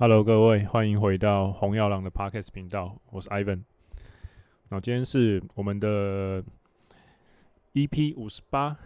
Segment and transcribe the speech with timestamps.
[0.00, 3.64] Hello，各位，欢迎回到红药郎的 Podcast 频道，我是 Ivan。
[4.70, 6.42] 那今天是我们的
[7.74, 8.78] EP 五十八，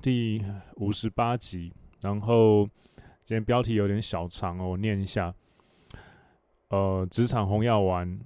[0.00, 0.44] 第
[0.76, 1.72] 五十八集。
[2.02, 2.64] 然后
[3.24, 5.34] 今天标题有点小长哦，我念一下。
[6.68, 8.20] 呃，职场红药丸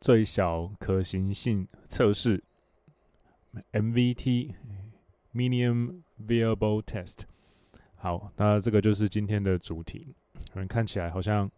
[0.00, 2.44] 最小可行性测试
[3.72, 7.22] （MVT，Minimum Viable Test）。
[7.96, 10.14] 好，那这个就是今天的主题。
[10.52, 11.50] 可能看起来好像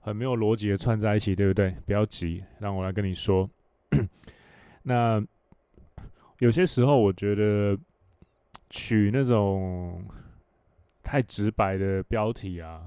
[0.00, 1.74] 很没有逻辑的串在一起，对不对？
[1.86, 3.48] 不要急，让我来跟你说。
[4.82, 5.24] 那
[6.40, 7.78] 有些时候，我觉得
[8.68, 10.04] 取那种
[11.02, 12.82] 太直白的标题啊，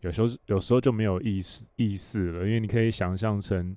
[0.00, 3.76] 有时候有时候就没有意思意思了，因为你可以想象成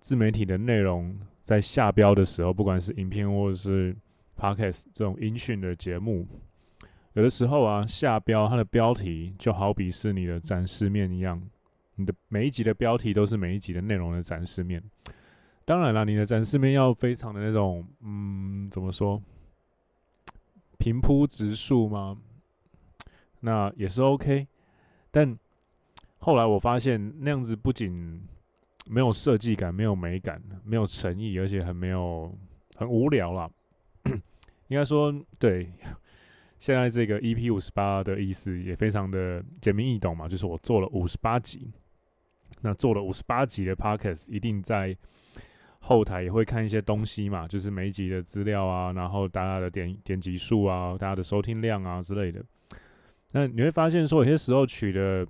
[0.00, 3.94] 自媒体的内容在下标的时候，不管是影片或者是
[4.38, 6.26] Podcast 这种音讯的节目。
[7.14, 11.42] 有的时候啊，下标它的标题就好比是你的展示面一样，
[11.96, 14.82] 你的每一集的标题都是每一集的内容的展示面。
[15.64, 19.20] 当然了，你的展示面要非常的那种，嗯，怎么说，
[20.78, 22.16] 平铺直述吗？
[23.40, 24.46] 那也是 OK。
[25.10, 25.36] 但
[26.18, 28.22] 后来我发现那样子不仅
[28.86, 32.32] 没有设计感、没有美感、没有诚意，而且很没有
[32.76, 33.50] 很无聊啦。
[34.68, 35.72] 应该说，对。
[36.60, 41.72] 现在这个 EP 五十八的意思也非常的简明易懂嘛，就是我做了五十八集，
[42.60, 44.94] 那做了五十八集的 Podcast，一定在
[45.78, 52.44] 后台也会看一些东西嘛，就是每一集的资料啊，然后大家的点点击数啊，大家的收听量啊之类的。
[53.32, 55.26] 那你会发现说，有些时候取的，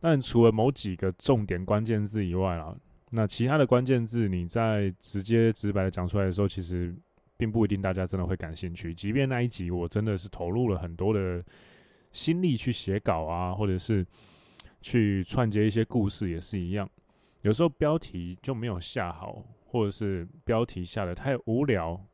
[0.00, 2.76] 但除了某几个重点关键字以外啊，
[3.10, 6.92] 那其他的关键字你在直接直白的讲出来的时候，其实。
[7.38, 11.42] 并不一定大家真的会感兴趣，即便那一集我真的是投入了很多的
[12.12, 14.04] 心力去写稿啊，或者是
[14.82, 16.90] 去串接一些故事，也是一样。
[17.42, 22.04] 有时候标题就没有下好，或者是标题下的太无聊，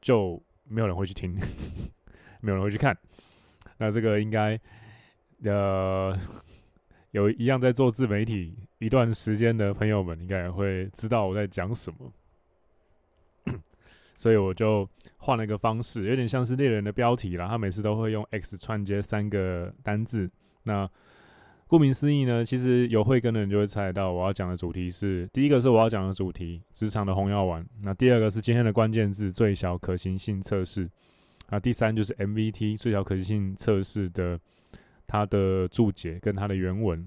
[0.00, 1.38] 就没有人会去听，
[2.42, 2.96] 没有人会去看。
[3.78, 4.58] 那这个应该
[5.44, 6.18] 呃
[7.12, 12.12] 有一样在做自媒体一段时间的朋友们，应该也会知道我在讲什么。
[14.16, 14.88] 所以我就
[15.18, 17.48] 换了一个方式，有点像是猎人的标题啦。
[17.48, 20.30] 他每次都会用 X 串接三个单字。
[20.62, 20.88] 那
[21.66, 30.86] 顾名思义呢，其实有慧根的人就会猜到，我要讲的主题是：第一个是我要讲的主题，职场的红药丸；那第二个是今天的关键字，最小可行性测试；
[31.50, 34.38] 那第三就是 MVT 最小可行性测试的
[35.06, 37.04] 它的注解跟它的原文。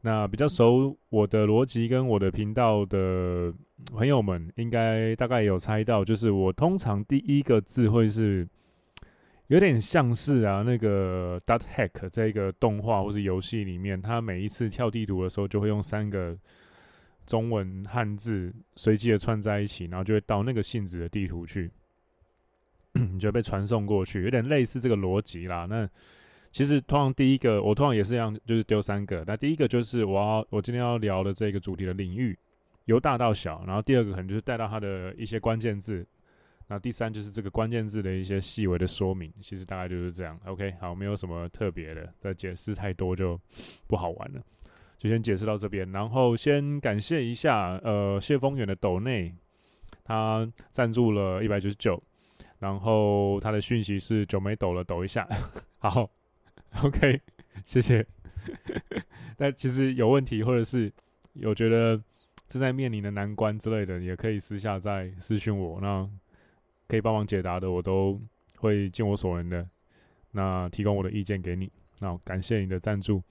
[0.00, 3.52] 那比较熟我的逻辑跟我的频道的
[3.86, 8.46] 朋友们，应该大概有猜到，就是我通常第一个字会是
[9.48, 16.36] 有点像是啊那个 Dot Hack 这个动画或是游戏里面，它每一次跳地图的时候，就会用三个
[17.26, 21.70] 中文汉字随机的串在一起，然后就会到那个性质的地图去，
[22.94, 25.66] 你 就被传送过去，有点类似这个逻辑啦。
[25.68, 25.88] 那
[26.50, 29.22] 其实通常第一个，我通常也是一样，就是丢三个。
[29.26, 32.38] 那第一个就是我要我今天要聊的这个主题的领域，
[32.84, 33.64] 由大到小。
[33.66, 36.06] 然后第二个可能就是带到它的一些关键字。
[36.68, 39.32] 那第三就是这个关键字的一些细微的说明。
[39.40, 40.38] 其实大概就是这样。
[40.46, 43.38] OK，好，没有什么特别的，再解释太多就
[43.86, 44.40] 不好玩了，
[44.96, 45.90] 就先解释到这边。
[45.92, 49.34] 然后先感谢一下，呃，谢丰远的抖内，
[50.04, 52.02] 他赞助了一百九十九，
[52.60, 55.28] 然后他的讯息是久没抖了，抖一下，
[55.78, 56.08] 好。
[56.82, 57.20] OK，
[57.66, 58.06] 谢谢。
[59.36, 60.90] 但其实有问题，或者是
[61.34, 62.00] 有觉得
[62.52, 66.06] 正在面临的难关之类的，也可以私下再私讯我，那
[66.86, 68.20] 可以帮忙解答的，我都
[68.58, 69.66] 会尽我所能的，
[70.32, 71.72] 那提供我的意见给你。
[72.00, 73.22] 那感谢你的赞助。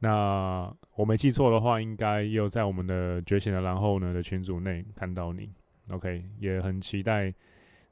[0.00, 5.48] 那我没记错的话，应该也有在我们的觉醒的然后呢的群组内看到你。
[5.90, 7.32] OK，也很期待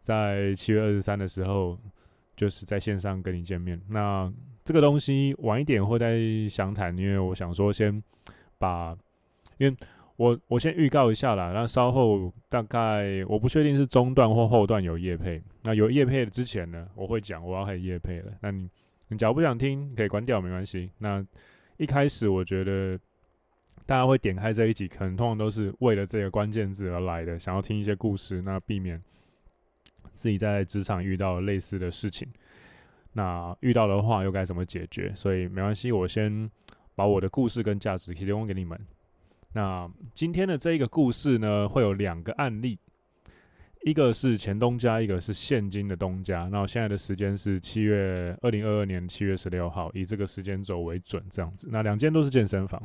[0.00, 1.78] 在七月二十三的时候，
[2.34, 3.80] 就是在线上跟你见面。
[3.88, 4.32] 那
[4.64, 6.18] 这个东西晚一点会再
[6.48, 8.02] 详谈，因为我想说先
[8.58, 8.96] 把，
[9.58, 9.76] 因为
[10.18, 18.32] 我我先预告一下啦，那稍后大概我不确定是中段或后段有业配，那有业配的之前呢，我会讲我要开始业配了。
[18.40, 18.68] 那你
[19.06, 20.90] 你假如不想听，可以关掉没关系。
[20.98, 21.24] 那
[21.76, 22.98] 一开始我觉得
[23.86, 29.00] 大家会点开这一集，可能通常都是为了这个关键字而来的，想要听一些故事，那避免
[30.14, 32.28] 自己在职场遇到类似的事情。
[33.12, 35.12] 那遇到的话又该怎么解决？
[35.14, 36.50] 所以没关系，我先
[36.96, 38.76] 把我的故事跟价值提供给你们。
[39.54, 42.78] 那今天的这一个故事呢，会有两个案例，
[43.82, 46.48] 一个是前东家，一个是现今的东家。
[46.52, 51.68] 那现在的时间是七月二零二二年七月十六号，以这个时间轴为准，这样子。
[51.70, 52.80] 那两间都是健身房。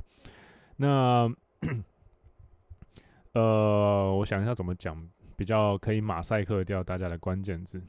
[0.78, 1.30] 那
[3.34, 4.98] 呃，我想一下怎么讲
[5.36, 7.82] 比较可以马赛克掉大家的关键字。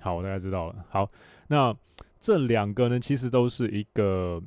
[0.00, 0.84] 好，我大概知道了。
[0.90, 1.10] 好，
[1.48, 1.74] 那
[2.20, 4.42] 这两个呢，其实都是一个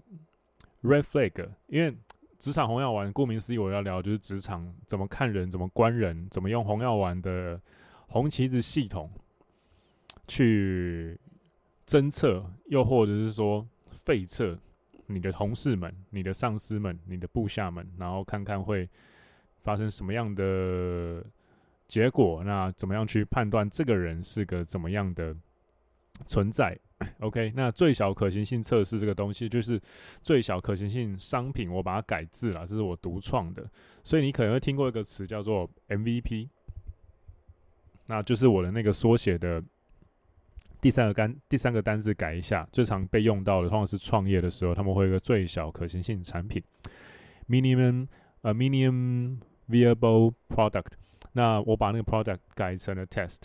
[0.83, 1.95] red flag，因为
[2.43, 7.57] 职场红药丸，顾名思义，我要聊就是职场怎么看人，怎么观人，怎么用红药丸的
[8.09, 9.09] 红旗子系统
[10.27, 11.17] 去
[11.87, 14.59] 侦测，又或者是说废测
[15.05, 18.89] 你的同事们、你的上司们、你的部下们，然后看看会
[19.61, 21.23] 发生什么样的。
[21.87, 25.33] 结果，那怎么样去判断这个人是个怎么样的
[26.27, 26.77] 存在
[27.19, 29.81] ？OK，那最小可行性测试这个东西就是
[30.21, 33.65] 最小可行性商品，我把它改字了，这是我独创的，
[34.03, 36.49] 所以你可能会听过一个词叫做 MVP，
[38.07, 39.63] 那就是我的那个缩写的
[40.81, 46.61] 第三个单第三个单字改一下，最常被用到的，通常是创业的时候，他们会有一个最小可行性产品
[47.47, 48.07] ，minimum
[48.41, 49.37] 呃 minimum
[49.69, 50.91] viable product。
[51.35, 53.43] 那我把那个 product 改成了 test，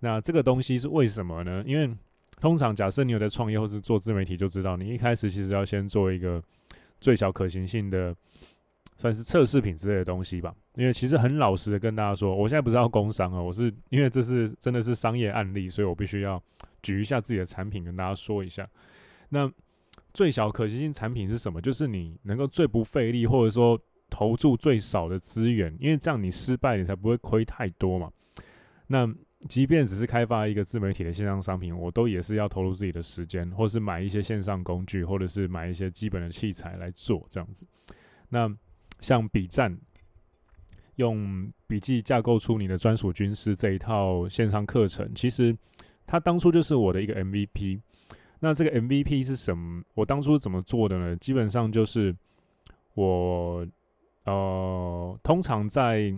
[0.00, 1.62] 那这个东西是为什么呢？
[1.66, 1.94] 因为
[2.40, 6.42] 通常假设你有在创业或是做自媒体，就知道你一开始其实要先做一个
[7.00, 8.14] 最小可行性的，
[8.96, 10.54] 算是测试品之类的东西吧。
[10.74, 16.42] 因为其实很老实的跟大家说，我现在不是要工商啊，我是因为这是真的是商业案例，所以我必须要
[16.82, 18.68] 举一下自己的产品跟大家说一下。
[19.28, 19.50] 那
[20.12, 21.60] 最小可行性产品是什么？
[21.60, 23.80] 就是你能够最不费力，或者说。
[24.08, 28.08] 投注最少的资源，因为这样你失败，你才不会亏太多嘛。
[28.86, 29.04] 那
[29.48, 37.66] 即便只是开发一个自媒体的线上商品，我都也是要投入自己的时间，或是买一些线上工具，或者是买一些基本的器材来做这样子。
[38.28, 38.50] 那
[39.00, 39.78] 像笔战，
[40.96, 45.56] 用笔记架构出你的专属军师这一套线上课程，其实
[46.06, 47.80] 它当初就是我的一个 MVP。
[48.40, 49.82] 那这个 MVP 是什么？
[49.94, 51.14] 我当初怎么做的呢？
[51.16, 52.14] 基本上就是
[52.94, 53.66] 我。
[54.28, 56.12] 呃，通常在，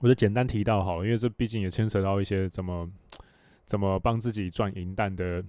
[0.00, 2.88] 我就简单提到好了，因为这毕竟也牵扯到一些怎么
[3.64, 5.42] 怎么帮自己赚银弹的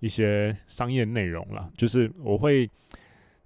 [0.00, 1.70] 一些商业内容啦。
[1.76, 2.70] 就是我会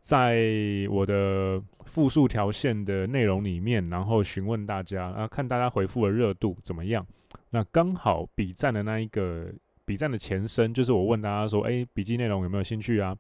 [0.01, 0.43] 在
[0.91, 7.07] 我的复述条线的内容里面，然后询问大家，啊，看大家回复的热度怎么样。
[7.51, 9.53] 那刚好笔战的那一个
[9.85, 13.17] 笔战的前身，就是我问大家说，哎，笔记内容有没有兴趣啊？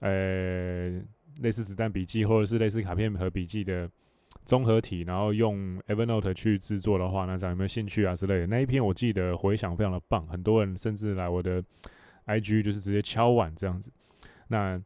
[0.00, 1.00] 呃。
[1.42, 3.90] 类似子弹笔记或者是类似卡片和笔记的
[4.44, 8.46] 综合体，然后用 Evernote 去制作的话，那这样有没有兴趣啊之类的？
[8.46, 11.62] 那一篇我记得回响非常的棒，很多人甚至来我的
[12.26, 13.90] IG 就是直接敲碗这样子，
[14.48, 14.80] 那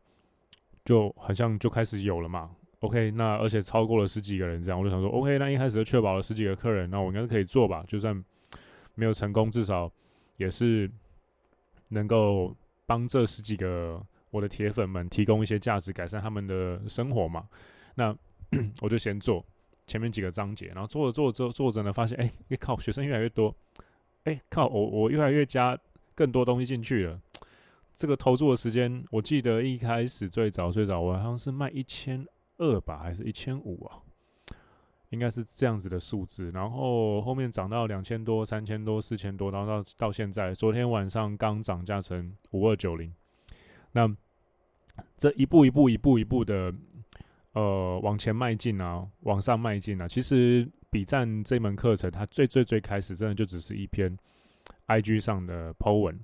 [0.84, 2.50] 就好像就开始有了嘛。
[2.80, 7.84] OK，那而且超过了十几个人这样，我就想说 OK，那一开始就确保了十几个客人，那我应该是可以做吧？
[7.86, 8.24] 就算
[8.94, 9.90] 没有成功，至少
[10.36, 10.90] 也是
[11.88, 12.56] 能够
[12.86, 14.00] 帮这十几个。
[14.30, 17.48] 我的铁粉们提供一些价值，改善他们的生活嘛。
[17.94, 18.14] 那
[18.80, 19.44] 我就先做
[19.86, 23.54] 前面几个章节，然后做着做着做着呢，发现哎，靠，学生越来越多，
[24.24, 25.78] 哎、靠，我我越来越加
[26.14, 27.20] 更多东西进去了。
[27.94, 32.24] 这个投注的时间，我记得一开始最早最早，我好像是卖一千
[32.58, 33.98] 二吧，还是一千五啊？
[35.10, 36.50] 应该是这样子的数字。
[36.52, 43.12] 然后后面涨到两千多、三千多、四千多，然后到到现在，昨天晚上刚涨价成五二九零。
[43.92, 44.08] 那
[45.16, 46.72] 这一步一步一步一步的，
[47.58, 50.06] 呃，往前迈进啊，往上迈进啊。
[50.06, 54.16] 其实笔战这门课程，它最最最开始，真的就只是一篇
[54.86, 56.16] IG 上的 po 文。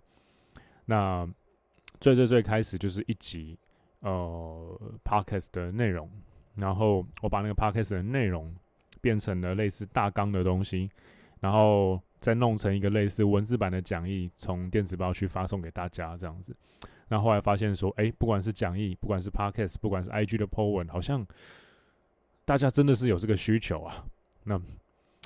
[0.84, 1.28] 那
[1.98, 3.58] 最最最开始就是一集
[3.98, 6.08] 呃 Podcast 的内容，
[6.54, 8.54] 然后我把那个 Podcast 的内容
[9.00, 10.88] 变成了类似大纲的东西，
[11.40, 16.54] 然后再弄成一个类似文字版的讲义，从电子报去发送给大家这样子。
[17.14, 21.24] 那后来发现说，哎、不管是讲义，不管是 Podcast，不管是 IG 的 po 文，好像
[22.44, 24.04] 大家真的是有这个需求啊。
[24.42, 24.60] 那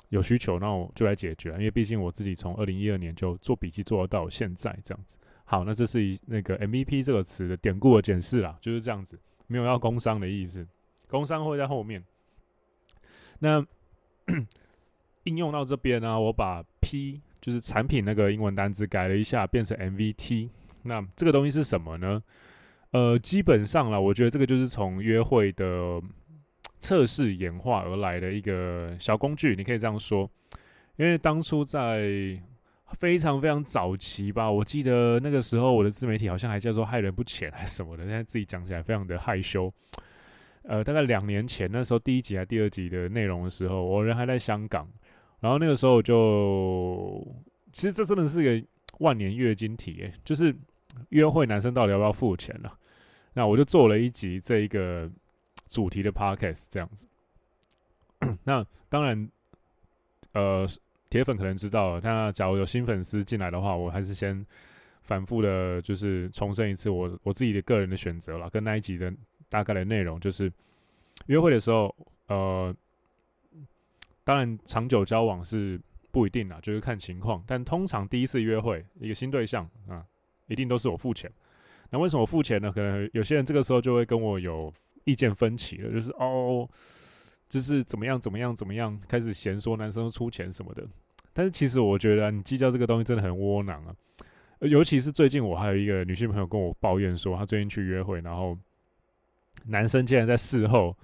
[0.09, 1.49] 有需求，那我就来解决。
[1.53, 5.17] 因为毕竟我自己从二零一二年就做笔记做到现在这样子。
[5.45, 10.63] 好，那这是一那个 MVP 这个词的典故的解释啦，就是这样子，没有要工商的意思，
[11.07, 12.03] 工商会在后面。
[13.39, 13.65] 那
[15.25, 20.49] 应用到这边呢，我把 P 就是产品那个英文单词改了一下，变成 MVT。
[20.83, 22.21] 那这个东西是什么呢？
[22.91, 26.01] 呃，基本上啦，我觉得这个就是从约会的
[26.79, 30.29] 测试演化而来的一个小工具，你可以这样说。
[30.95, 32.09] 因为当初在
[32.93, 39.71] 非常非常早期吧，我记得那个时候我的自媒体好像还叫做“害人不浅”还是什么的，现在自己讲起来非常的害羞。
[40.63, 44.87] 呃，大概两年前那时候第一集还第二集的内容的时候，我人还在香港，
[45.39, 47.25] 然后那个时候就，
[47.71, 48.67] 其实这真的是一个
[48.99, 50.53] 万年月经题诶，就是
[51.09, 52.77] 约会男生到底要不要付钱呢、啊？
[53.33, 55.09] 那我就做了一集这一个
[55.67, 57.07] 主题的 podcast 这样子。
[58.43, 59.29] 那当然，
[60.33, 60.67] 呃，
[61.09, 64.45] 铁粉可能知道了，那假如有新粉丝进来的话，我还是先
[65.01, 69.13] 反复的，就是重申一次我我自己的个人的选择了，跟那一集的
[69.47, 70.51] 大概的内容，就是
[71.27, 71.95] 约会的时候，
[72.27, 72.75] 呃。
[74.25, 77.43] 当然，长久交往是不一定啦，就是看情况。
[77.47, 80.05] 但通常第一次约会，一个新对象啊，
[80.49, 81.31] 一定都是我付钱。
[81.89, 82.69] 那为什么我付钱呢？
[82.69, 84.69] 可能有些人这个时候就会跟我有
[85.05, 86.67] 意见分歧了，就是哦，
[87.47, 90.83] 就是怎么样怎么样怎么样，开始嫌说男生出钱什么的。
[91.31, 93.95] 但是其实我觉得，你计较这个东西真的很窝囊啊。
[94.59, 98.57] 尤其是最近，我还有一个女性朋友跟我抱怨说，她最近去约会，然后
[99.65, 100.95] 男生竟然在事后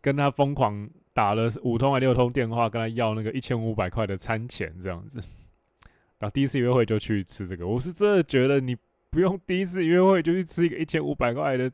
[0.00, 0.88] 跟她疯狂。
[1.14, 5.20] 打了五通还六通电话，跟她要那个一千五百块的餐钱这样子，
[6.22, 8.76] 然后第一次约会就去吃这个，我是真的觉得你
[9.10, 11.68] 不用第一次约会就去吃一个一千五百块的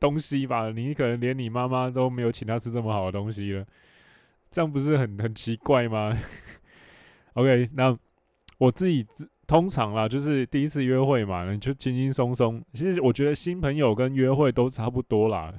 [0.00, 3.66] 东西吧，你可能连你妈妈都没有请他吃这么好的东西了，
[4.50, 6.18] 这样不是很很奇怪吗
[7.34, 7.94] ？OK，那
[8.56, 9.06] 我自己
[9.46, 12.64] 通常啦，就是第一次约会嘛，你就轻轻松松。
[12.72, 15.52] 其实我觉得新朋友跟约会都差不多啦，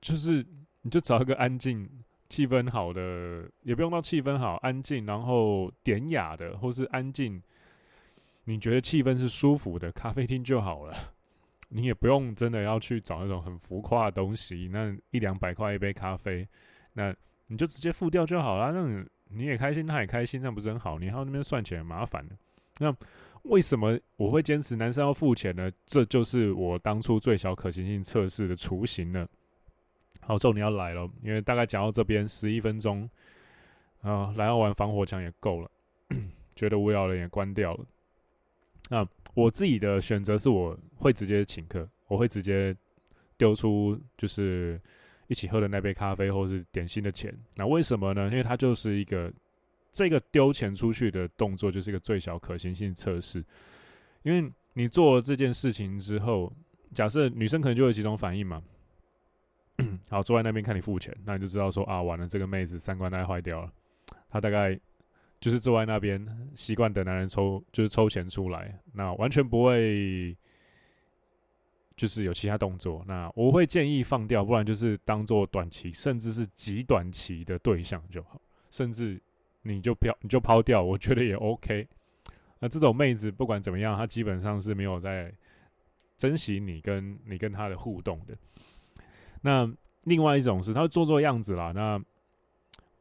[0.00, 0.42] 就是
[0.80, 1.86] 你就找一个安静。
[2.34, 7.40] 气氛好的，也不用到气氛好，安静，然后典雅的，或是安静，
[8.42, 11.14] 你觉得气氛是舒服的咖啡厅就好了。
[11.70, 16.44] 你也不用真的要去找那种很浮夸的东西，那一两百块一杯咖啡，
[16.94, 17.14] 那
[17.46, 18.72] 你就直接付掉就好了。
[18.72, 20.98] 那你，你也开心，他也开心，那不是很好？
[20.98, 22.26] 你还要那边算钱，麻烦。
[22.80, 22.92] 那
[23.44, 25.70] 为什么我会坚持男生要付钱呢？
[25.86, 29.28] 这就是我当初最小可行性测试的雏形了。
[30.20, 33.08] 好，重你要来了，因为大概讲到这边十一分钟，
[34.00, 35.70] 啊，来要玩防火墙也够了，
[36.56, 37.84] 觉得无聊了也关掉了。
[38.88, 42.74] 那我自己的选择是我会直接请客，我会直接
[43.36, 44.80] 丢出就是
[45.26, 47.34] 一起喝的那杯咖啡或是点心的钱。
[47.56, 48.30] 那为什么呢？
[48.30, 49.32] 因为它就是一个
[49.92, 53.44] 这个丢钱出去的动作，就是一个最小可行性测试。
[54.22, 56.50] 因为你做了这件事情之后，
[56.92, 58.62] 假设女生可能就有几种反应嘛。
[60.08, 63.72] 好，坐在那边看你付钱，那你就知道说啊，完了，这个妹子三观大概坏掉了。
[64.30, 64.78] 她大概
[65.40, 70.36] 就是坐在那边，习惯等男人抽，就是抽钱出来，那完全不会
[71.96, 73.04] 就是有其他动作。
[73.06, 78.40] 那我会建议放掉，不然就是当做短期，甚至是极短期的对象就好，
[78.70, 79.20] 甚至
[79.62, 81.86] 你就飘，你就抛掉，我觉得也 OK。
[82.60, 85.32] 那这种妹子不管怎么样，她基本上是没有在
[86.16, 88.36] 珍惜你跟你跟她的互动的。
[89.46, 89.70] 那
[90.04, 91.70] 另外一种是，他会做做样子啦。
[91.72, 92.00] 那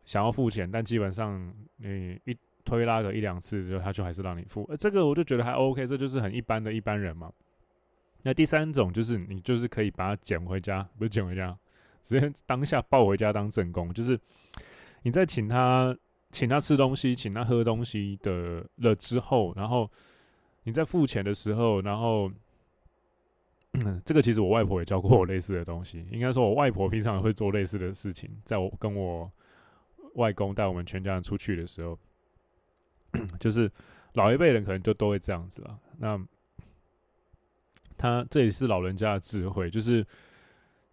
[0.03, 4.65] 想要付钱，但基本上你一推拉个一两次，就他就还是让你付。
[4.67, 7.31] 呃，这个我就觉得还 OK，这就是很一般的一般人嘛。
[8.23, 11.57] 那第三种就是，你就是可以把它捡回家，不是捡回家，
[12.03, 13.93] 直接当下抱回家当正宫。
[13.93, 14.19] 就是
[15.03, 15.97] 你在请他
[16.29, 19.89] 请他吃东西，请他喝东西的了之后，然后
[20.63, 22.29] 你在付钱的时候，然后。
[23.73, 26.05] 嗯，这个其实我外婆也教过我类似的东西。
[26.11, 28.29] 应该说，我外婆平常也会做类似的事情。
[28.43, 29.31] 在我跟我
[30.13, 31.97] 外公带我们全家人出去的时候，
[33.39, 33.71] 就是
[34.13, 35.79] 老一辈人可能就都会这样子了。
[35.97, 36.23] 那
[37.97, 40.05] 他这也是老人家的智慧，就是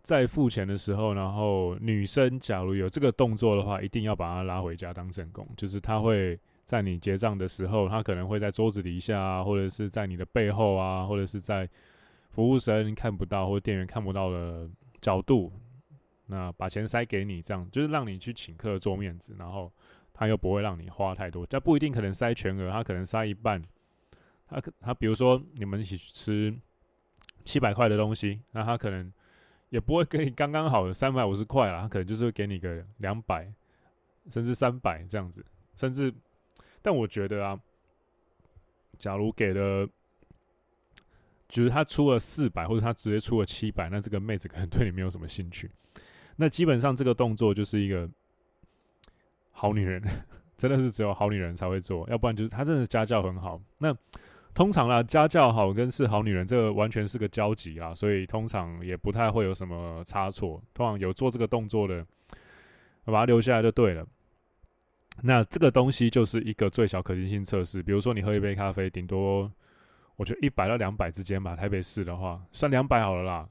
[0.03, 5.47] 在付钱的时候，然后女生假如有这个动作的话，一定要把她拉回家当正宫。
[5.55, 11.69] 就是他会在你结账的时候，他可能会在桌子底下啊，或者是在你的背后啊，或者是在。
[12.31, 14.71] 服务生看不到或店员看不到的
[15.01, 15.53] 角度，
[16.27, 19.71] 那把钱塞给你，这样就是让你去请客做面子，然后
[20.15, 23.61] 他又不会让你花太多，他不一定可能塞全额，他可能塞一半。
[24.47, 26.57] 他他比如说你们一起去吃
[27.45, 29.13] 七百块的东西，那他可能
[29.71, 33.53] 也不会给你刚刚好的三百五十块啦，他可能就是会给你个两百
[34.31, 35.45] 甚至三百这样子，
[35.75, 36.15] 甚至
[36.81, 37.61] 但我觉得啊，
[38.99, 39.89] 假如给了。
[41.51, 45.69] 就是他出了四百，或者他直接出了七百，那这个妹子可能对你没有什么兴趣。
[46.37, 48.09] 那基本上这个动作就是一个
[49.51, 50.01] 好女人，
[50.57, 53.61] 真的是只有好女人才会做，要不然就是她真的家教很好。
[53.79, 53.95] 那
[54.55, 60.63] 通常啦，家教好跟是好女人，这个完全是个交集啦，所以通常也不太会有什么差错。
[60.73, 62.07] 通常有做这个动作的，
[63.05, 64.07] 把它留下来就对了。
[65.23, 69.51] 那这个东西就是一个最小可行性测试，比如说你喝一杯咖啡，顶多。
[70.21, 73.49] 我觉得一百到两百之间吧，台北市的话算两百好了啦，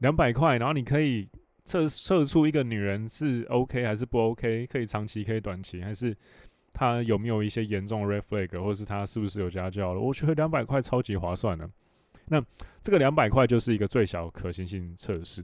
[0.00, 1.26] 两百块，然后你可以
[1.64, 6.14] 测测出一个女人是 OK 还是不 OK，可以长期可以短期，还是
[6.74, 10.00] 她有没有一些严重的 red flag，或是她是不是有家教了？
[10.00, 11.66] 我觉得两百块超级划算的。
[12.26, 12.38] 那
[12.82, 15.42] 这个两百块就是一个最小可行性测试。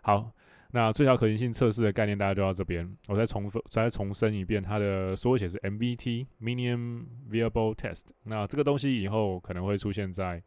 [0.00, 0.32] 好，
[0.70, 8.04] 那最小可行性测试的概念大家就到这边，我再重复再重申一遍，它的缩写是 MVT（Minimum Viable Test）。
[8.24, 10.42] 那这个东西以后可能会出现在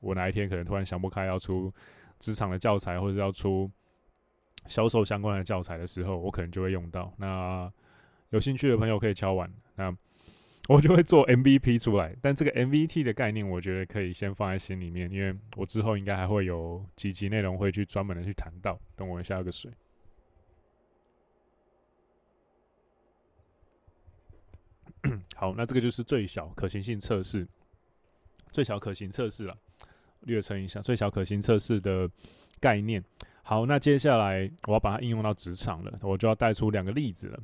[0.00, 1.72] 我哪一天可能突然想不开要出
[2.18, 3.70] 职场的教材，或者要出。
[4.66, 7.10] 销售相关的教材的时候，我可能就会用到。
[7.16, 7.72] 那
[8.30, 9.90] 有兴趣的朋友可以敲完，那
[10.68, 12.14] 我就会做 MVP 出来。
[12.20, 18.78] 但这个 MVT 的概念，我觉得可以先放在心里面，因为我之后应该还会有几集内容会去专门的去谈到。
[18.94, 19.72] 等我一下个水。
[25.34, 27.48] 好，那这个就是最小可行性测试，
[28.52, 29.56] 最小可行测试了，
[30.20, 32.10] 略称一下最小可行测试的
[32.60, 33.02] 概念。
[33.42, 37.40] 好，那接下来我要把它应用到职场了，我就要带出两个例子了。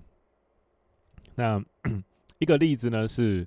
[1.37, 1.64] 那
[2.38, 3.47] 一个例子呢是，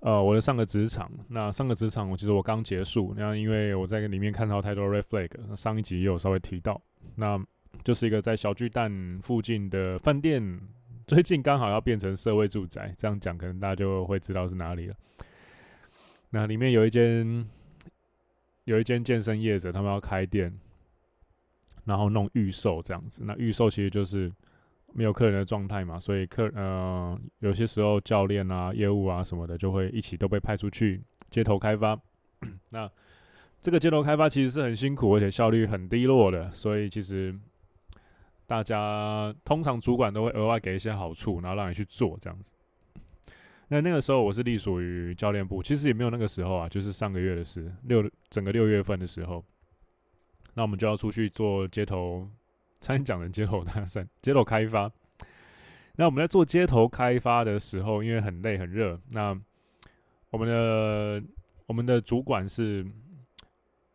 [0.00, 1.10] 呃，我的上个职场。
[1.28, 6.80] 那上个职场，我其实我刚结束，那因为我在里面看到太多 red flag，上一集也有稍微提到。
[7.16, 7.38] 那
[7.82, 10.60] 就是一个在小巨蛋附近的饭店，
[11.06, 14.94] 最近刚好要变成社会住宅，这样讲可能大家就会知道是哪里了。
[16.30, 17.48] 那里面有一间
[18.64, 20.52] 有一间健身业者，他们要开店。
[21.86, 24.32] 然后弄预售这样子，那预售其实就是
[24.94, 32.00] 没有客人的状态嘛，所以客呃有些时候教练啊、业务啊什么的就会一起都被派出去街头开发。
[32.70, 32.88] 那
[33.60, 37.34] 这个街头开发其实是很辛苦，而且效率很低落的，所以其实
[38.46, 42.52] 大家通常主管都会额外给一些好处，然后让你去做这样子。
[43.68, 49.44] 那那个时候我是隶属于教练部，其实也没有那个时候啊，就是上个月的事，六整个六月份的时候。
[50.56, 52.28] 那我们就要出去做街头，
[52.84, 54.92] 差点讲成街头搭讪， 街头开发。
[55.96, 59.34] 那我们在做街头开发的时候，因为很累很热，那
[60.28, 61.22] 我们的
[61.66, 62.84] 我们的主管是，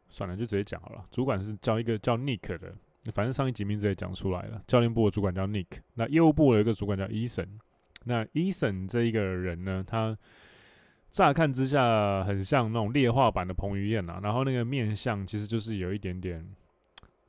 [0.07, 1.05] 算了，就直接讲好了。
[1.11, 2.73] 主管是叫一个叫 Nick 的，
[3.13, 4.59] 反正上一集名字也讲出来了。
[4.65, 7.47] 教练部的主管叫 Nick，那业务部有一个主管叫 Eason。
[8.05, 10.17] 那 Eason 这一个人呢，他。
[11.11, 16.47] 乍看之下很像那种劣化版的彭于晏呐，然后那个面相其实就是有一点点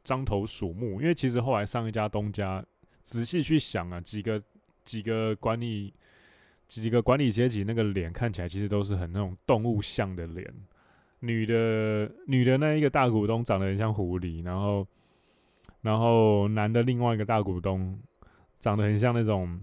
[0.05, 2.65] 獐头鼠目，因为其实后来上一家东家
[3.03, 4.43] 仔细去想啊，几个
[4.85, 5.93] 几个管理
[6.69, 10.47] 几个管理阶级那个脸看起来其实都是很那种动物像的脸，
[11.21, 14.87] 女的女的那一个大股东长得很像狐狸，然后
[15.81, 17.99] 然后男的另外一个大股东
[18.59, 19.61] 长得很像那种。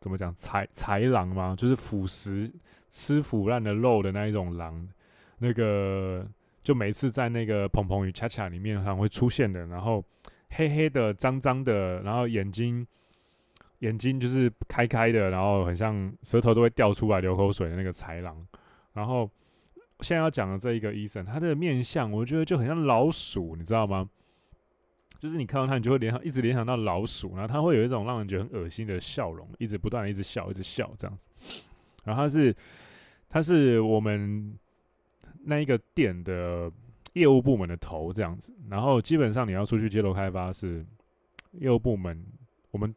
[0.00, 0.36] 怎么讲？
[0.36, 1.56] 豺豺狼嘛？
[1.56, 2.52] 就是腐食、
[2.90, 4.86] 吃腐烂的肉的那一种狼。
[5.38, 6.28] 那个
[6.64, 9.66] 就每一次在那个澎澎与恰恰里面，好像会出现的。
[9.66, 10.02] 然后
[10.50, 12.84] 黑黑的、脏脏的，然后眼睛
[13.80, 18.34] 眼睛就是开开的，然后很像舌头都会掉出来流口水的那个豺狼。
[18.94, 19.30] 然后
[20.00, 24.08] 现在要讲的这一个医生，他的面相我觉得就很像老鼠，你知道吗？
[25.18, 31.28] 就是你看到他，你就会联想，一直联想到老鼠，然后他会有一种让人觉得很恶心的笑容，一直不断的一直笑，一直笑这样子。
[32.04, 32.54] 然后他是，
[33.28, 34.54] 他是我们
[35.44, 36.70] 那一个店的
[37.12, 38.54] 业务部门的头这样子。
[38.68, 40.84] 然后基本上你要出去街头开发是
[41.52, 42.24] 业务部门
[42.70, 42.94] 我们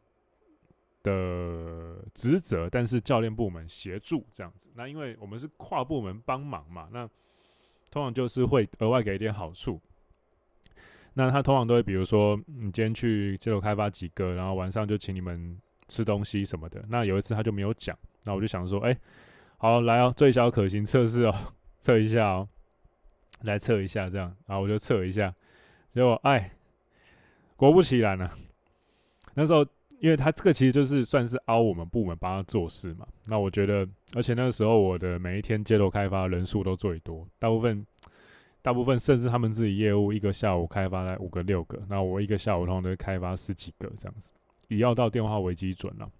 [1.02, 4.68] 的职责，但是教练部门协助这样子。
[4.74, 7.08] 那因为我们是跨部门帮忙嘛，那
[7.90, 9.80] 通常就是会额外给一点好处。
[11.14, 15.58] 那他通常都会，比如说，你今天去街头开发几个，然后晚上就请你们
[15.88, 16.84] 吃东西什么的。
[16.88, 18.96] 那有一次他就没有讲，那我就想说，哎、
[19.56, 21.34] 好来哦，最小可行测试哦，
[21.80, 22.48] 测一下哦，
[23.42, 25.34] 来测一下这样，然后我就测一下，
[25.94, 26.52] 结果哎，
[27.56, 28.30] 果不其然呢，
[29.34, 29.66] 那时候
[30.00, 33.06] 因为他这个其实就是算是凹我们部门帮他做事嘛。
[33.26, 37.86] 那我觉得，而且那个时候我的每一天街头开发人数都最多，大部分。
[38.60, 44.32] 大部分甚至他们自己业务一个下午开发在五个六个，那我一个下午通常都会开发十几个这样子，
[44.66, 46.10] 以要到电话为基准了。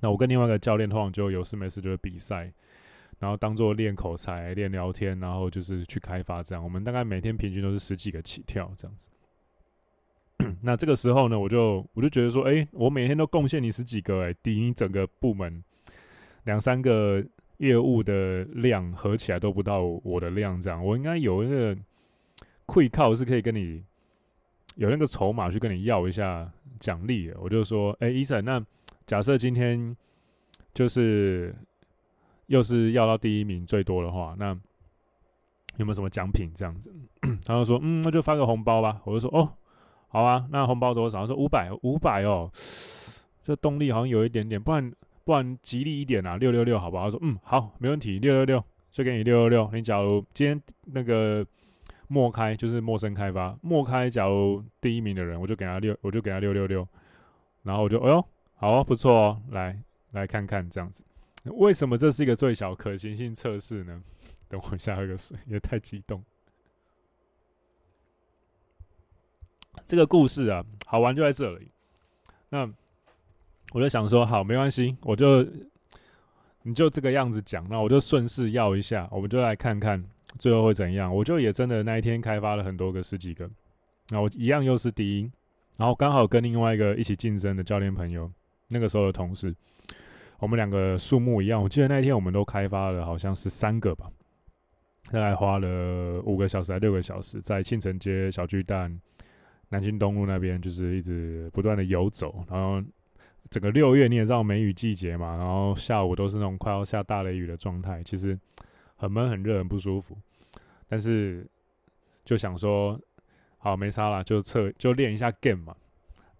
[0.00, 2.52] 那我跟另外一个教练通常就有事没事就会比赛，
[3.18, 6.62] 然后当做练口才、练聊天，然后就是去开发这样。
[6.62, 9.08] 我们大概每天平均都是十几个起跳这样子。
[10.62, 15.62] 那这个时候呢，我就我就觉得说，哎、我每天都贡献你十几个、欸，哎，抵你整个部门
[16.44, 17.24] 两三个。
[17.58, 21.74] 业务的量合起来都不到我的量，这样我应该有一个
[22.66, 23.80] 亏靠是可以跟你
[24.74, 26.50] 有那个筹码去跟你要一下
[26.80, 27.32] 奖励。
[27.38, 28.62] 我就说，哎、欸，医生，那
[29.06, 29.96] 假设今天
[30.74, 31.54] 就是
[32.46, 34.48] 又是要到第一名最多的话，那
[35.76, 36.92] 有没有什么奖品这样子？
[37.44, 39.00] 他就说，嗯，那就发个红包吧。
[39.04, 39.52] 我就说，哦，
[40.08, 41.22] 好啊，那红包多少？
[41.22, 42.50] 他说五百，五百哦，
[43.42, 44.92] 这动力好像有一点点，不然
[45.24, 47.06] 不然吉利一点啊，六六六，好不好？
[47.06, 49.70] 他说嗯，好，没问题，六六六，就给你六六六。
[49.72, 51.44] 你假如今天那个
[52.06, 56.86] 陌开就是陌生开发，陌开假如第一名的人，我就给他六，我就给他六六六，
[57.62, 59.76] 然后我就哎呦，好哦，不错哦，来
[60.12, 61.02] 来看看这样子。
[61.52, 64.02] 为什么这是一个最小可行性测试呢？
[64.48, 66.22] 等我下一个水，也太激动。
[69.86, 71.68] 这个故事啊，好玩就在这里。
[72.48, 72.70] 那
[73.72, 75.46] 我就想说，好，没关系，我就
[76.62, 80.02] 你就这个样子讲，那我就顺势要一下，我们就来看看
[80.38, 81.14] 最后会怎样。
[81.14, 83.50] 我就也真的那一天开发了很多个，十几个，
[84.08, 85.30] 那我一样又是第一，
[85.76, 88.30] 然后刚好跟另外一个一起竞争的教练朋友，
[88.68, 89.54] 那个时候的同事。
[90.38, 94.10] 我们两个数目一样，我记得那一天我们都开发了好像是三个吧，
[95.10, 99.00] 大概花了五个小时还六个小时，在庆城街小巨蛋、
[99.68, 102.44] 南京东路那边，就是一直不断的游走。
[102.50, 102.82] 然后
[103.50, 108.38] 整个六月你也知道梅雨季节嘛，然后下午都是那种快要下大雷雨的状态，其实
[108.96, 110.16] 很闷、很热、很不舒服。
[110.88, 111.46] 但是
[112.24, 113.00] 就想说，
[113.58, 115.74] 好没差啦，就测就练一下 game 嘛。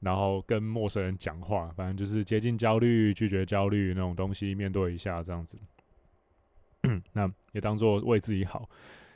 [0.05, 5.59] 然后跟陌生人讲话，反正就是接近焦虑、拒绝焦虑那种东西，面对一下这样子。
[7.15, 8.69] 那也当做为自己好。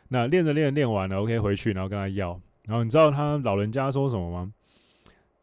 [0.08, 2.40] 那练着练练完了，OK 回去，然后跟他要。
[2.64, 4.52] 然后你知道他老人家说什么吗？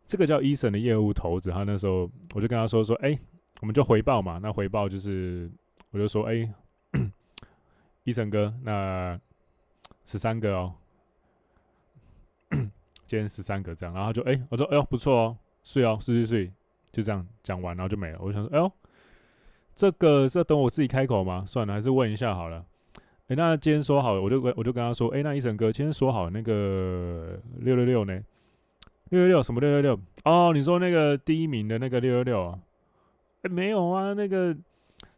[0.07, 3.17] 这个叫医生的业务头子，他那时候我就跟他说说，哎，
[3.61, 4.39] 我们就回报嘛。
[4.41, 5.49] 那回报就是，
[5.91, 6.51] 我就说，哎，
[8.05, 9.19] Eason 哥，那
[10.05, 10.73] 十三个哦。
[13.07, 16.53] 今天十三个这样，然后就哎、我说哎呦不错哦，睡哦睡睡睡，
[16.91, 18.17] 就这样讲完，然后就没了。
[18.19, 18.71] 我想说哎呦，
[19.75, 21.43] 这个是要等我自己开口吗？
[21.45, 22.65] 算了，还是问一下好了。
[23.27, 28.21] 哎、那今天说好了，我就跟我就跟他说，哎、那医生哥今天说好那个六六六呢？
[29.09, 29.99] 六六六什么六六六？
[30.23, 32.59] 哦，你说那个第一名的那个六六六啊？
[33.43, 34.55] 哎、没有啊，那个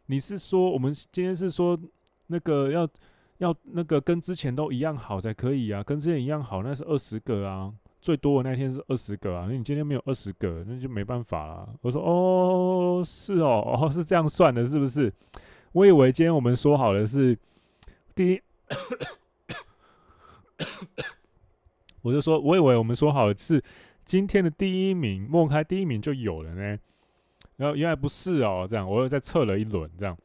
[0.06, 1.78] 你是说我们今天是说
[2.26, 2.88] 那个要。
[3.38, 11.68] 要那个跟之前都一样好才可以啊，跟之前一样好那是二十个啊，最多的那天是二十个啊，那你今天没有二十个，那就没办法了。
[11.80, 15.12] 我说哦，是哦，哦是这样算的，是不是？
[15.72, 17.38] 我以为今天我们说好的是
[18.14, 18.40] 第一，
[22.02, 23.62] 我就说我以为我们说好的是
[24.04, 26.78] 今天的第一名，莫开第一名就有了呢，
[27.56, 30.18] 然后原来不是哦，这样我又再测了一轮这样。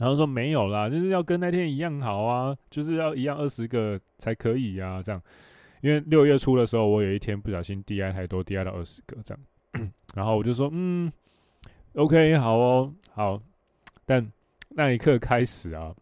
[0.00, 5.20] 然后说没有啦，就是要跟那天一样好啊，就是要一样二十个才可以啊，这样。
[5.82, 9.92] 因为六月初的时候，我有一天不小心 DI 太多，DI 到二十个这样。
[10.16, 11.12] 然后我就说，嗯
[11.96, 13.42] ，OK，好哦，好。
[14.06, 14.26] 但
[14.70, 15.94] 那一刻开始啊，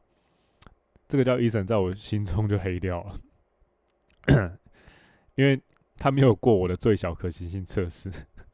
[1.09, 4.59] 这个叫伊森在我心中就黑掉了，
[5.35, 5.61] 因为
[5.97, 8.09] 他没有过我的最小可行性测试，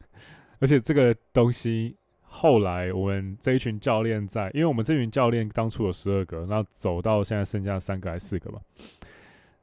[0.59, 1.95] 而且这个东西。
[2.37, 8.61] 后来我们这一群教练在，因为我们这群教练当初有十二个，那走到现在剩下三个还四个吧。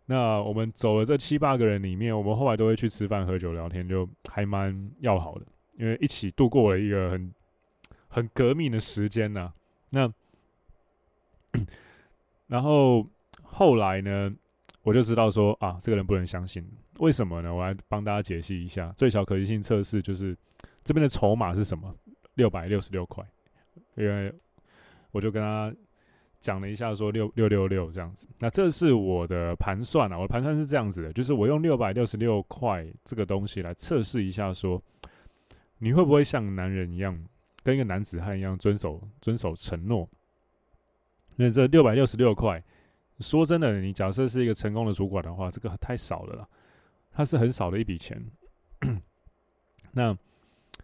[0.06, 5.46] 那我们走了这七八个人里面，我们后来都会去吃饭、喝酒、聊天，就还蛮要好的，
[5.78, 7.34] 因为一起度过了一个很
[8.08, 9.52] 很革命的时间呐。
[9.90, 10.10] 那
[12.48, 13.06] 然后
[13.44, 14.34] 后来呢，
[14.82, 16.66] 我就知道说啊，这个人不能相信，
[17.00, 17.54] 为什么呢？
[17.54, 20.36] 我来帮大家解析一下，最小可行性测试就是
[20.86, 21.94] 这边的筹码是什么？
[22.36, 23.24] 六百六十六块，
[23.96, 24.34] 因为
[25.12, 25.74] 我就跟他
[26.40, 28.28] 讲了一下，说六六六六这样子。
[28.40, 34.82] 那这是我的盘算啊，我的盘算是这样子的，就是我用六百六十六块这个东西来测试一下，说
[35.78, 37.22] 你会不会像男人一样，
[37.64, 40.08] 跟一个男子汉一样遵守遵守承诺？
[41.36, 42.64] 那这六百六十六块，
[43.20, 46.48] 说真的，你假设是一个成功的主管的话，这个太少了啦，
[47.12, 48.24] 它是很少的一笔钱。
[49.92, 50.18] 那。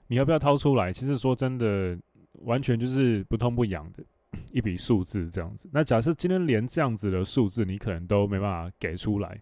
[0.07, 0.91] 你要不要掏出来？
[0.91, 1.97] 其实说真的，
[2.43, 4.03] 完全就是不痛不痒的
[4.51, 5.69] 一笔数字这样子。
[5.71, 9.41] 那假设今天连这样子的数字你可能都没办法给出来，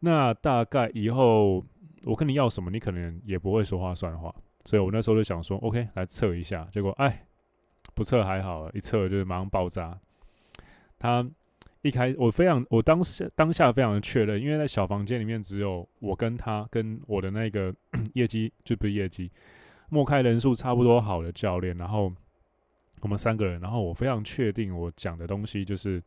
[0.00, 1.64] 那大概以后
[2.04, 4.34] 我跟你要什么，你可能也不会说话算话。
[4.64, 6.66] 所以我那时候就想说，OK，来测一下。
[6.72, 7.24] 结果哎，
[7.94, 9.96] 不测还好，一测就是马上爆炸。
[10.98, 11.24] 他
[11.82, 17.72] 一开，我非常，我当下当下非常的确认，因为在小房间里面只有我跟他跟我的那个
[18.14, 19.30] 业绩，就不是业绩。
[19.88, 22.12] 陌开人数差不多好的教练，然后
[23.00, 26.02] 我们三个人，然后我非常确定我讲的东西就是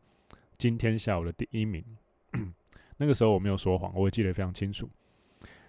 [0.58, 1.84] 今天下午的第一名。
[2.98, 4.88] 那个时候我没有说谎，我也记得非常清楚。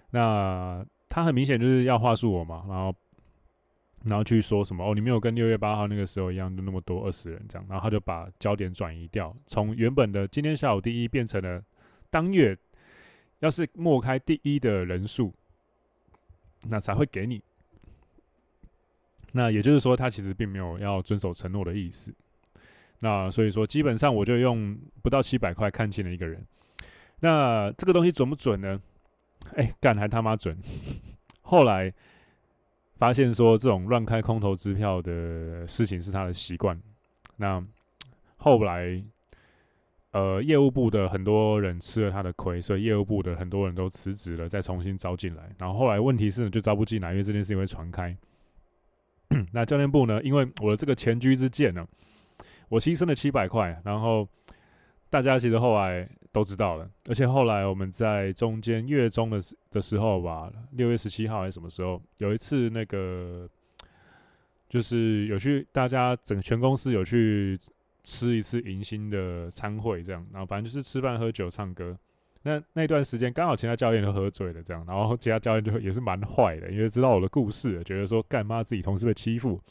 [0.09, 2.93] 那他很明显就是要话术我嘛，然后
[4.03, 11.63] 然后去说什么哦，你没有跟六月八号那个时候一样，就那么多二十人这样，然后他就把焦点转移掉，从原本的今天下午第一变成了
[12.09, 12.57] 当月
[13.39, 15.33] 要是莫开第一的人数。
[16.69, 17.41] 那才会给你。
[19.33, 22.13] 那也就是说，他其实并没有要遵守承诺的意思。
[22.99, 26.45] 那所以说，基本上我就用不到七百块看清了一个人。
[27.21, 28.81] 那这个东西准不准呢？
[29.55, 30.57] 哎，干还他妈准！
[31.41, 31.91] 后来
[32.97, 36.79] 发现说，这种乱开空头支票的事情是他的习惯。
[37.37, 37.63] 那
[38.37, 39.03] 后来，
[40.11, 45.49] 呃，业务部的很多人吃了他的亏，所以业务部的很多人都辞职了，再重新招进来。
[45.57, 48.15] 然后后来问题是，就招不进来，因为这件事情会传开。
[49.53, 50.21] 那教练部呢？
[50.23, 51.87] 因为我的这个前车之鉴呢，
[52.69, 54.27] 我牺牲了七百块，然后
[55.09, 63.49] 大家其实后来都知道了，而且后来我们在中间月中的时的时候吧，六月十七号还是什么时候，有一次那个
[64.69, 67.59] 就是有去大家整全公司有去
[68.03, 71.97] 吃一次迎新的餐会，这样，然后反正就是吃饭、喝酒、唱歌。
[72.43, 79.61] 那那段时间刚好其他教练都喝醉了，这样，然后其他教练就也是蛮坏的，因为知道我的故事，觉得说干妈自己同事被欺负，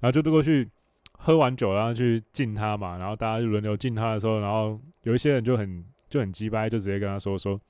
[0.00, 0.66] 然后就都过去
[1.12, 7.60] 喝完酒，然后去敬他嘛，然后大家就轮流敬他的时候，然后有一些人就很就很鸡掰，就直接跟他说说，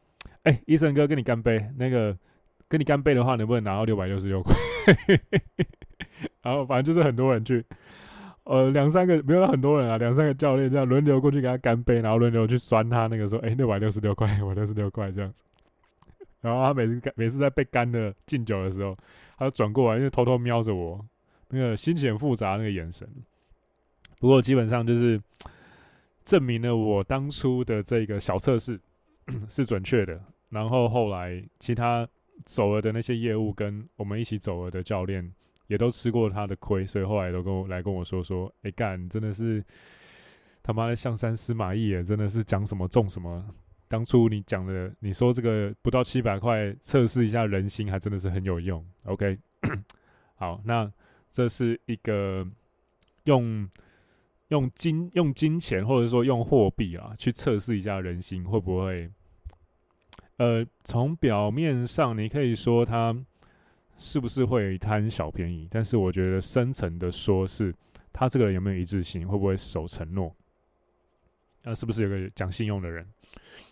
[0.44, 2.16] 哎、医生哥跟你干杯，那个
[2.68, 4.54] 跟你干杯的话，能不能拿到六百六十六块？
[6.42, 7.64] 然后反正就是很多人去。
[8.48, 15.42] 呃，两三个没有很多人啊，两三个教练这样轮流过去给他干杯，然后轮流去酸他那个说，哎、欸，六百六十六块， 我六十六块这样子。
[16.40, 18.96] 然后他每次每次在被干的敬酒的时候，
[19.36, 20.98] 他就转过来，就偷偷瞄着我，
[21.50, 23.06] 那个心情复杂那个眼神。
[24.18, 25.20] 不过基本上就是
[26.24, 28.80] 证明了我当初的这个小测试
[29.46, 30.18] 是准确的。
[30.48, 32.08] 然后后来其他
[32.46, 35.30] 走了的那些业务跟我们一起走了的教练。
[35.68, 39.62] 也都吃过他的亏，所以后来都跟我来跟我说说，哎、欸、干，真的是
[40.62, 43.44] 他妈的象山司马懿耶，真的是讲什么中什么。
[43.86, 48.84] 当初你讲的，你说这个不到七百块测试一下人心，还真的是很有用。
[49.04, 49.36] OK，
[50.36, 50.90] 好，那
[51.30, 52.46] 这是一个
[53.24, 53.68] 用
[54.48, 59.10] 用金用金钱或者说用货币啊去测试一下人心会不会？
[60.38, 63.14] 呃，从表面上你可以说他。
[63.98, 65.66] 是不是会贪小便宜？
[65.70, 67.74] 但是我觉得深层的说是，
[68.12, 70.32] 他这个人有没有一致性，会不会守承诺？
[71.64, 73.04] 那是不是有个讲信用的人？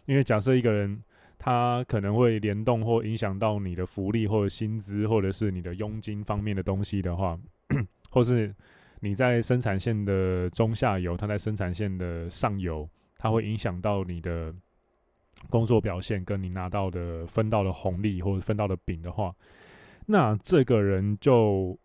[0.07, 1.01] 因为假设一个人
[1.39, 7.39] 他可能会联动或影响到你的福利或者薪资，或者是你的佣金方面的东西的话，
[8.11, 8.53] 或是
[8.99, 14.53] 你在生产线的中下游，他在生产线的上游，他会影响到你的
[15.49, 19.33] 工作表现，跟你拿到的分到的红利或者分到的饼的话。
[20.09, 21.77] 那这个人就，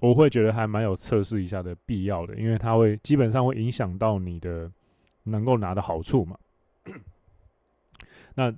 [0.00, 4.72] 我会觉得还蛮有测试一下的必要的，因为他会基本上会影响到你的
[5.24, 6.38] 能够拿的好处嘛。
[8.34, 8.50] 那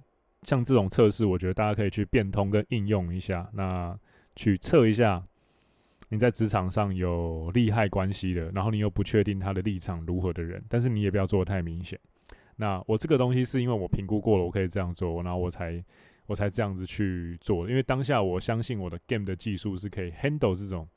[0.44, 3.98] 像这种测试，我觉得大家可以去变通跟应用一下，那
[4.36, 5.20] 去测一下
[6.08, 11.98] 你在职场上有利害关系的，然后你又不确定他的立场如何的人，但是你也不要做得太明显。
[12.54, 15.82] 那我这个东西是因为我评估过了，我可以这样做，然后我才。
[16.32, 20.88] 我才这样子去做，因为当下我相信我的 game 的技术是可以 handle 这种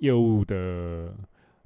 [0.00, 1.14] 业务的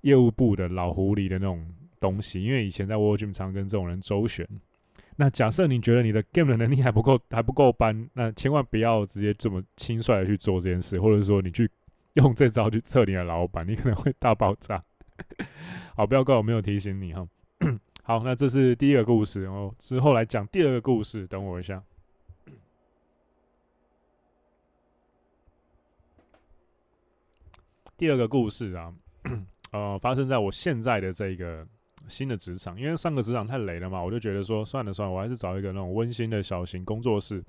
[0.02, 1.66] 业务部的老狐狸的那种
[1.98, 2.42] 东西。
[2.44, 4.46] 因为以前在 w o r g m 常跟这种人周旋。
[5.16, 11.66] 那假设你觉得你的 game 的能力还不够，还不够班，那千万不要直接这么轻率的去做这件事，或者说你去
[12.14, 14.84] 用这招去测你的老板，你可能会大爆炸。
[15.96, 17.26] 好，不要怪我没有提醒你哈。
[18.04, 21.82] 好，那这是第一个故事，然后之后来讲第二个故事，等我一下。
[28.00, 28.90] 第二个故事啊，
[29.72, 31.66] 呃，发生在我现在的这个
[32.08, 37.44] 新的职场，因为上个职场太雷了嘛，我就觉得说算了算了，我还是找一个那种温馨的小型工作室，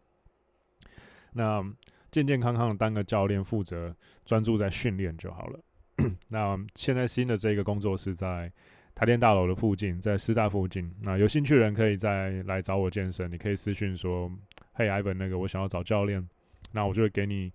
[1.32, 1.64] 那
[2.12, 5.60] 健健康康的当个教练，负责专注在训练就好了。
[6.28, 8.52] 那现在新的这个工作室在
[8.94, 14.30] 台电大楼的附近，在师大附近，那有兴趣的人可以再来找我健身，你可以私讯说，
[14.74, 16.28] 嘿，Ivan，那个我想要找教练，
[16.74, 17.54] 那我就会给你。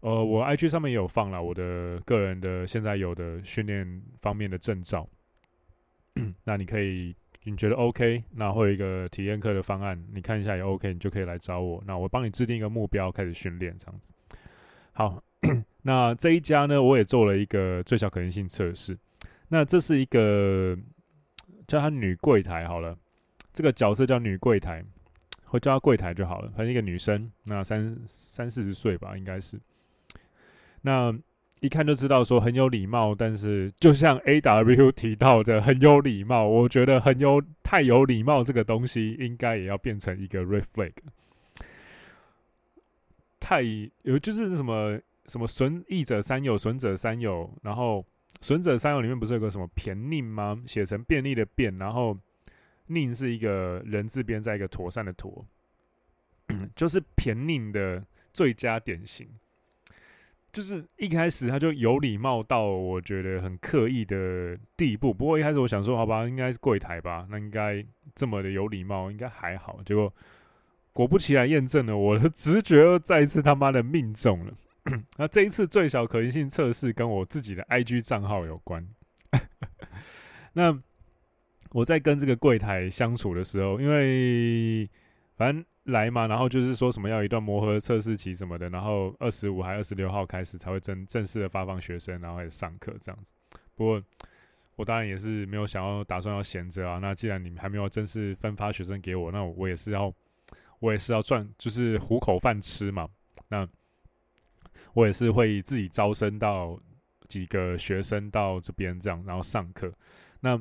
[0.00, 5.08] 呃，我 IG 上面也有放了我的个人的现在有的训练方面的证照，
[6.44, 14.12] 那你可以你觉得 OK，那会有一个体验课的方案，你看一下也 OK，你就可以来找我，那我帮你制定一个目标开始训练这样子。
[14.92, 15.20] 好，
[15.82, 18.96] 那这一家呢，我也做了一个最小可能性测试，
[19.48, 20.78] 那这是一个
[21.66, 22.96] 叫她女柜台好了，
[23.52, 24.84] 这个角色叫女柜台，
[25.44, 29.58] 会叫她柜台就好了，反正一个女生，那三三四十岁吧，应该是。
[30.82, 31.14] 那
[31.60, 41.02] 一看就知道说很有礼貌，但是就像 A W 提到的很有礼貌，我觉得很有太有礼貌这个东西应该也要变成一个 r e f l e c t。
[43.40, 43.62] 太
[44.02, 48.04] 有就是什么什么损益者三有，损者三有，然后
[48.40, 50.62] 损者三有里面不是有个什么便佞吗？
[50.66, 52.16] 写成便利的便，然后
[52.88, 55.44] 佞是一个人字边，在一个妥善的妥，
[56.76, 59.28] 就是便佞的最佳典型。
[60.50, 65.12] 就是一开始他就有礼貌到我觉得很刻意的地步。
[65.12, 67.84] 不过一开始我想说，好吧，应该是柜台吧，那应该
[68.14, 69.80] 这么的有礼貌，应该还好。
[69.84, 70.12] 结果
[70.92, 74.54] 果不其然，验证了我的直觉，又再一次他妈的命中了。
[75.18, 78.88] 那这一次最小可行性测试跟我自己的 IG 账号有关。
[80.54, 80.76] 那
[81.70, 84.88] 我在跟这个柜台相处的时候，因为
[85.36, 85.64] 反正。
[85.88, 93.32] 来嘛，然后就是说什么要一段磨合测试期什么的，然后二十五还二十六号开始才会正正式的发放学生，然后开始上课这样子。
[93.74, 94.02] 不过
[94.76, 96.98] 我当然也是没有想要打算要闲着啊。
[96.98, 100.12] 那既然你们还没有正式分发学生给我，那我也是要
[100.78, 103.08] 我也是要赚，就是糊口饭吃嘛。
[103.48, 103.66] 那
[104.92, 106.78] 我也是会自己招生到
[107.28, 109.90] 几个学生到这边这样，然后上课。
[110.40, 110.60] 那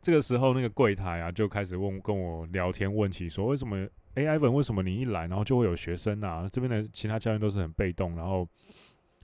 [0.00, 3.88] 这个时候那个柜台啊就开始问跟我聊天，问起说为什么。
[4.14, 6.48] 哎，Ivan，为什么你一来，然后就会有学生啊？
[6.52, 8.46] 这边的其他教练都是很被动，然后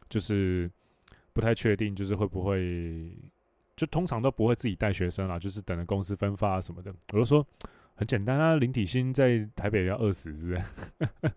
[0.09, 0.70] 就是
[1.33, 3.12] 不太确定，就是会不会，
[3.77, 6.94] 就通常都不会自己带学生啦，就是等着公司分发什么的。
[7.12, 7.46] 我就说
[7.94, 11.33] 很简单啊，林体欣在台北要饿死，是不是？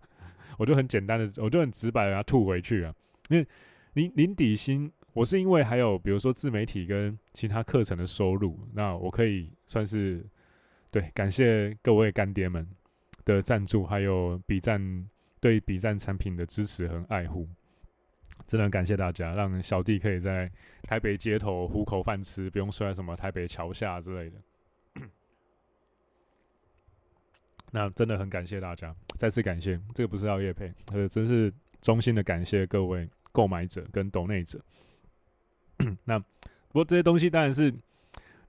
[0.58, 2.94] 我就很简单的，我就很直白的吐回去啊。
[3.28, 3.46] 因为
[3.94, 10.24] 林林底薪，我是因为还有比如说自媒体跟其他课程的收入，那我可以算是
[10.90, 12.66] 对感谢各位干爹们。
[13.24, 15.08] 的赞助，还有 B 站
[15.40, 17.48] 对笔战产品的支持和爱护，
[18.46, 20.50] 真的很感谢大家，让小弟可以在
[20.82, 24.36] 台北街头糊口饭吃，不用睡在什么台北桥下之类的。
[27.70, 34.60] 那真的很感谢大家，再次感谢，这个不是要业配，呃，真是衷心的感谢各位购买者跟抖内者。
[36.04, 37.72] 那不过这些东西当然是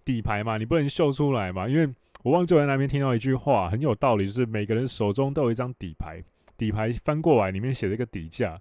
[0.04, 1.88] 底牌嘛，你不能秀出来嘛，因为。
[2.24, 6.24] 我忘记我在那边听到一句话，很有道理，就是每个人手中都有一张底牌，
[6.58, 8.60] 底牌翻过来里面写着一个底价。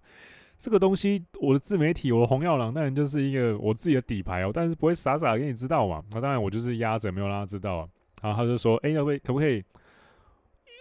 [0.58, 6.02] 这个东西，我的自媒体，我的红药郎，当然就是一个我自己的底牌哦，但是不会傻傻给你知道嘛。
[6.10, 7.88] 那当然我就是压着，没有让他知道啊。
[8.20, 9.18] 然后他就说：“哎，可不可以？
[9.18, 9.64] 可不可以？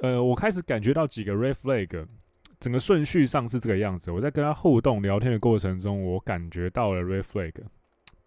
[0.01, 2.05] 呃，我开始感觉到几个 red flag，
[2.59, 4.11] 整个顺序上是这个样子。
[4.11, 7.53] 我在跟他互动聊天的过程中，我感觉到了 red flag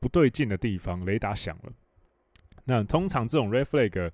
[0.00, 1.72] 不对劲的地方，雷达响了。
[2.64, 4.10] 那通常这种 red flag。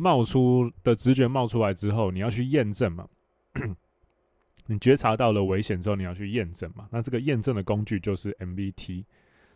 [0.00, 3.08] 冒出的直觉冒出来之后，你要去验证嘛？
[4.66, 6.86] 你觉察到了危险之后，你要去验证嘛？
[6.92, 9.04] 那这个验证的工具就是 MBT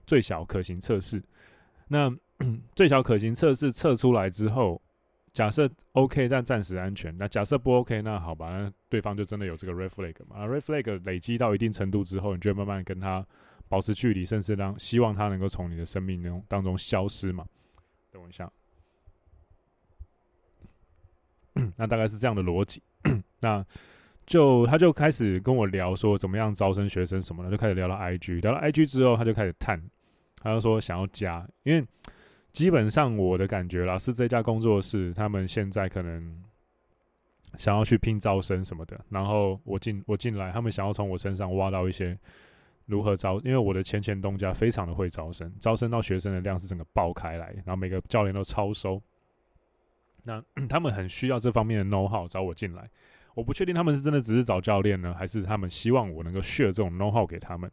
[0.04, 1.22] 最小可行测试。
[1.86, 2.12] 那
[2.74, 4.82] 最小可行测试测出来之后，
[5.32, 7.16] 假设 OK 但暂时安全。
[7.16, 13.24] 那假设不 OK，那好吧，那对方就真的有这个 red flag 嘛？red flag 累积到一定程度之后，你就会慢慢跟他
[13.68, 17.46] 保持距离，甚至让希望他能够从你的生命中当中消失嘛？
[18.12, 18.50] 等我一下。
[21.76, 22.82] 那大概是这样的逻辑，
[23.40, 23.64] 那
[24.24, 29.82] 就他就开始跟我聊说怎么样招生学生什么的，就开始聊到 IG，聊到 IG 之后，他就开始探，
[30.40, 31.86] 他就说想要加，因为
[32.52, 36.42] 基本上我的感觉啦是这家工作室他们现在可能
[37.58, 42.18] 想要去拼招生什么的，然后我进我进来，他们想要从我身上挖到一些
[42.92, 49.00] 如何招，因为我的前前东家非常的会招生，招生到学生的量是整个爆开来，然后每个教练都超收。
[50.24, 52.88] 那 他们很需要这方面的 know how 找我进来，
[53.34, 57.70] 我不确定他们是真的只是找教练呢，还是他们希望我能够 share 这种 know how 给他们。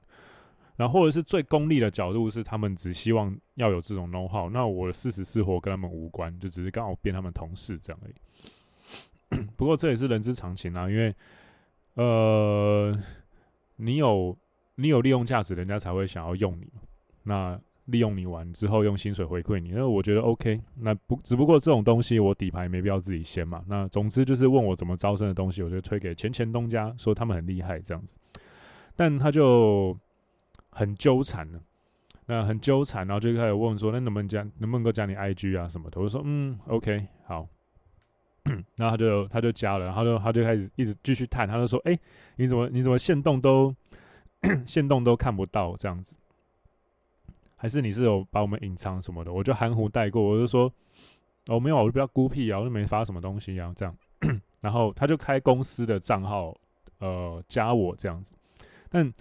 [0.78, 9.46] 然后或者是最功利的角度是，他们只希望要有这种 know how，那我的是死是活跟他们无关，就只是刚好变他们同事这样而已。
[9.58, 11.14] 不过这也是人之常情啊，因为
[11.96, 12.98] 呃，
[13.76, 14.36] 你有
[14.80, 16.68] 你有利用价值，人家才会想要用你。
[17.24, 20.62] 那利用你完之后，用薪水回馈你，那我觉得 OK。
[20.76, 23.64] 那不只不过这种东西，我底牌没必要自己掀嘛。
[23.68, 28.16] 那总之就是问我怎么招生的东西，我就推给前前东家，说他们很厉害这样子。
[28.96, 29.98] 但他就
[30.70, 31.60] 很纠缠了，
[32.26, 36.00] 那很纠缠，然后就开始问说，那能不能加，能不能够加你 IG 啊什么的？
[36.00, 37.48] 我就说嗯，OK，好。
[38.78, 42.00] 然后他就他就加了，然后就他就开始一直继续探，他就说，哎、
[42.38, 43.76] 你怎么你怎么现动都
[44.68, 46.16] 线动都看不到这样子？
[47.56, 49.34] 还是你是有把我们隐藏什么的？
[49.34, 50.72] 我就含糊带过，我就说
[51.48, 53.96] 哦没有，我就比较孤僻啊，我就没发什么东西啊，这样。
[54.62, 56.56] 然后他就开公司的账号，
[57.00, 58.34] 呃，加我这样子。
[58.90, 59.14] 但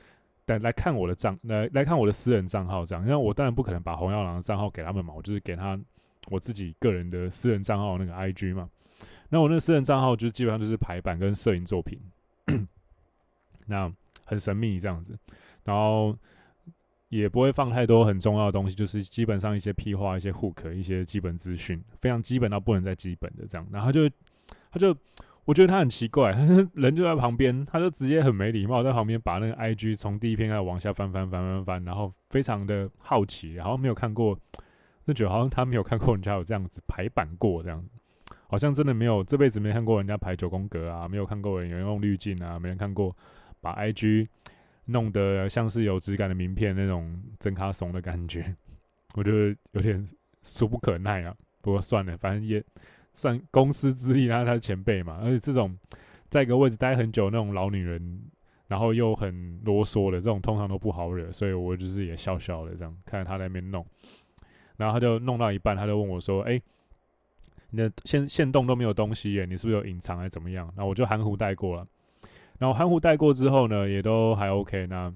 [0.44, 5.78] 等来看我的账，来来看我的私人账号这样，因为我当然不可能把红药郎的账号给他们嘛，我就是给他
[6.28, 8.68] 我自己个人的私人账号那个 IG 嘛。
[9.28, 12.00] 那我那私人账号就基本上就是排版跟摄影作品。
[13.66, 13.92] 那
[14.28, 15.18] 很神秘这样子，
[15.64, 16.16] 然后
[17.08, 23.66] 也不会放太多很重要的东西，就是基本上一些屁话、一些 hook、一些基本资讯，非常基本到不能再基本的这样。
[23.72, 24.08] 然后他就
[24.70, 24.94] 他就
[25.46, 26.32] 我觉得他很奇怪，
[26.74, 34.38] 人就在旁边，他就直接很没礼貌，在旁边把那个 IG 从第一篇开始往下翻翻翻翻翻，然后非常的好奇，然后没有看过，
[35.06, 37.98] 就觉得好像他没有看过人家有这样子排版过这样子。
[38.50, 43.14] 好像真的没有，这辈子没看过人家排九宫格啊，没有看过人有人用滤镜啊，没人看过
[43.60, 44.28] 把 IG
[44.86, 48.54] 弄得像是有质感的名片那种真卡怂的感觉，
[49.14, 50.08] 我觉得有点
[50.42, 51.34] 俗不可耐啊。
[51.60, 52.62] 不过算了，反正也
[53.14, 55.76] 算公司资历，然后他是前辈嘛，而且这种
[56.28, 58.22] 在一个位置待很久那种老女人，
[58.66, 63.84] 然后又很啰嗦的这种，通常都不好惹，所以我就是也笑笑的这样看着他在那边弄，
[64.76, 66.60] 然后他就弄到一半，他就问我说：“哎。”
[67.70, 70.72] 你的线线动都没有东西耶，你是不是有隐藏还是怎么样？
[70.74, 71.86] 那我就含糊带过了。
[72.58, 75.12] 然后含糊带过之后呢，也都还 OK，那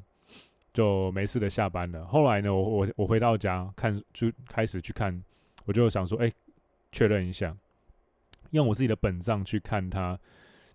[0.72, 2.06] 就没事的下班了。
[2.06, 5.22] 后来呢，我我我回到家看，就开始去看，
[5.64, 6.34] 我就想说，哎、欸，
[6.92, 7.54] 确认一下，
[8.50, 10.18] 用我自己的本账去看他，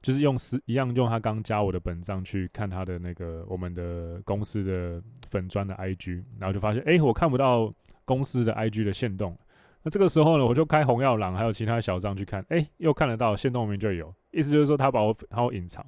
[0.01, 7.73] 就是用私一样用他刚加我的本账去看他的那个我们的公司的粉砖的 IG，然后就发现，哎、我看不到
[8.05, 9.35] 公司的 IG 的限动。
[9.83, 15.85] 那这个时候呢，我就开红药郎还有其他小账去看，哎、又看得到限动里面就有，意思就是说他把我然后隐藏。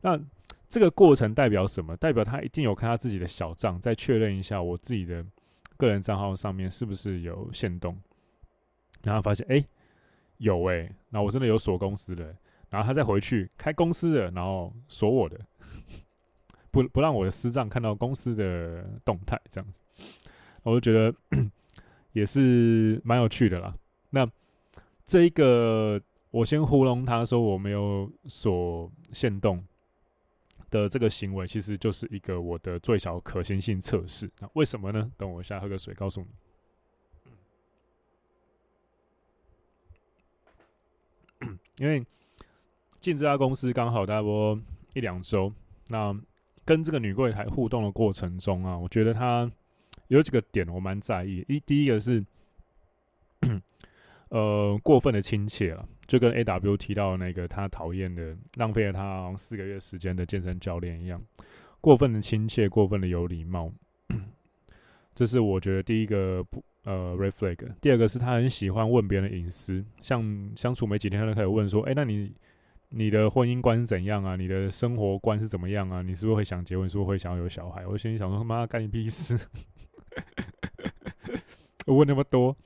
[0.00, 0.20] 那
[0.68, 1.96] 这个过程代表什么？
[1.96, 5.24] 代表他一定有看他自己的小账，再确认一下我自己的
[5.76, 7.96] 个人账号上面是不是有限动。
[9.02, 9.64] 然后发现，哎、
[10.38, 12.24] 有哎、那我真的有锁公司的、
[12.68, 15.40] 然后他再回去开公司的，然后锁我的，
[16.70, 19.80] 不不让我的私账看到公司的动态，这样子，
[20.62, 21.14] 我就觉得。
[22.12, 23.76] 也是蛮有趣的啦。
[24.08, 24.26] 那
[25.04, 29.62] 这一个，我先糊弄他说我没有锁限动
[30.70, 34.30] 的这个行为，其实就是一个我的最小可行性测试。
[34.40, 35.10] 那为什么呢？
[35.16, 36.20] 等我一下喝个水，告诉
[41.40, 41.48] 你。
[41.78, 42.04] 因为
[43.00, 44.28] 进这家公司刚好大概
[44.94, 45.52] 一两周，
[45.88, 46.18] 那
[46.64, 49.50] 跟这个女柜台互动的过程中啊，我觉得她。
[50.08, 52.24] 有几个点我蛮在意，一第一个是，
[54.30, 61.22] 呃，过分的亲切了，就跟 AW 提到那个他讨厌的浪费了他四个月时间的健身教练一样，
[61.80, 63.72] 过分的亲切，过分的有礼貌，
[65.14, 67.56] 这是我觉得第一个不呃 reflag。
[67.80, 72.34] 第二个是他很喜欢问别人的隐私，像相处没几天他就开始问说，哎、那你
[72.88, 74.36] 你的婚姻观是怎样啊？
[74.36, 76.02] 你的生活观是怎么样啊？
[76.02, 76.88] 你是不是会想结婚？
[76.88, 77.86] 是不是会想要有小孩？
[77.86, 79.38] 我心里想说，他妈干你屁事！
[81.86, 82.56] 我问那么多，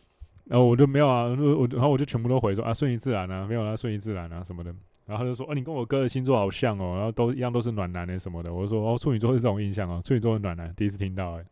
[0.45, 4.75] 然后我就没有啊，我然后我就全部都回说啊，顺其自然啊，没有啊，顺其自然啊什么的。
[5.07, 8.53] 然后他就说，哦、啊，你跟我哥的星座好像哦，然后都一样都是暖男的什么的。
[8.53, 11.45] 我就说，哦，处女座是这种印象哦，处女座是暖男，第一次听到哎。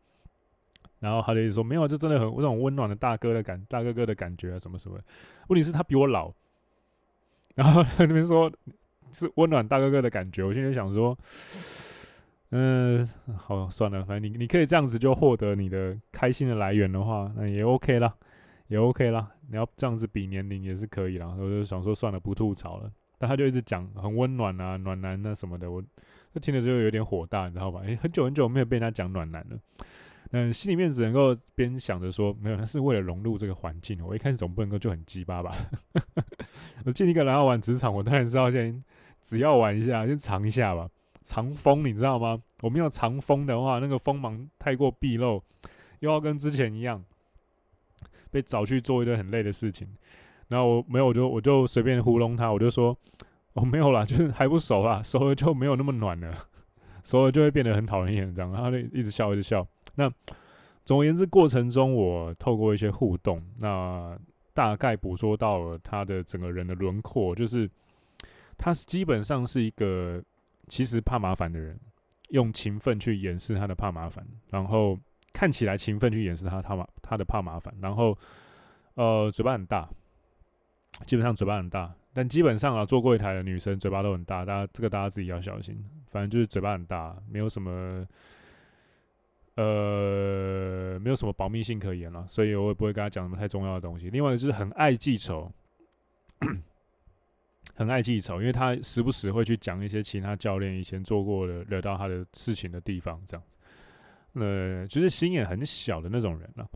[1.01, 4.99] 然后他就一直说，没有，这真的很这种温暖的大哥的感，大哥哥的感觉啊，什么什么。
[5.49, 6.33] 问题是，他比我老。
[7.55, 8.51] 然后他那边说
[9.13, 11.17] 是温暖大哥哥的感觉，我现在想说。
[12.51, 18.15] 嗯，好，算了，反正你你可以这样子就获得你的开心的来源的话，那也 OK 啦，
[18.69, 19.31] 也 OK 啦。
[19.51, 21.35] 你要这样子比年龄也是可以啦。
[21.39, 22.91] 我就想说算了，不吐槽了。
[23.19, 25.83] 但他就一直讲很温暖啊，暖男啊什么的，我
[26.33, 27.81] 就听了之后有点火大，你知道吧？
[27.85, 29.59] 诶、很久很久没有被人家讲暖男了。
[30.31, 33.99] 嗯，心里面只能够边想着说，没有，那是为了融入这个环境。
[34.07, 35.53] 我一开始总不能够就很鸡巴吧？
[36.85, 38.85] 我进一个然后玩职场，我当然是要先
[39.23, 40.89] 只要玩一下，先尝一下吧。
[41.23, 42.41] 藏锋，你知道吗？
[42.61, 45.43] 我没有藏锋的话，那个锋芒太过毕露，
[46.01, 47.03] 又要跟之前一样
[48.31, 49.89] 被找去做一堆很累的事情。
[50.49, 52.97] 然后我没有，我就我就随便糊弄他，我就说
[53.53, 56.33] 我、没有啦， 就是还不熟啦，熟了就没有那么暖了，
[57.05, 58.51] 熟了就会变得很讨人厌这样。
[58.53, 59.67] 然后他就一直笑，一直笑。
[59.95, 60.11] 那
[60.85, 64.19] 总而言之，过程中我透过一些互动，那
[64.55, 67.71] 大概捕捉到了他的整个人的轮廓，就是
[68.57, 70.23] 他基本上是一个。
[70.71, 71.81] 其实怕麻烦的人，
[72.29, 74.99] 用勤奋去掩饰他的怕麻烦，然后
[75.33, 78.17] 看起来勤奋去掩饰他他麻他的怕麻烦，然后
[78.95, 79.89] 呃嘴巴很大，
[81.07, 88.07] 基本上嘴巴很大，但基本上啊坐柜台的女生嘴巴都很大，大家这个大家自己要小心，反正就是嘴巴很大，没有什么
[89.55, 94.11] 呃没有什么保密性可言了，所以我也不会跟他讲什么太重要的东西。
[94.11, 95.53] 另外就是很爱记仇。
[97.75, 103.58] 很爱记仇，因为他时不时会去讲一些其他教练以前做过的惹到他的事情的地方，这样子。
[104.35, 106.69] 呃，就是心眼很小的那种人了。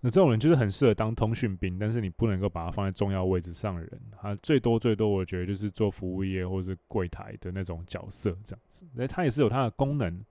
[0.00, 4.00] 那这种人就是很适合当通讯兵，但是你不能够把他放在重要位置上的人。
[4.22, 8.86] 他最多最多，我觉得就是做服务业或是柜台的那种角色这样子。
[8.94, 10.24] 那他也是有他的功能，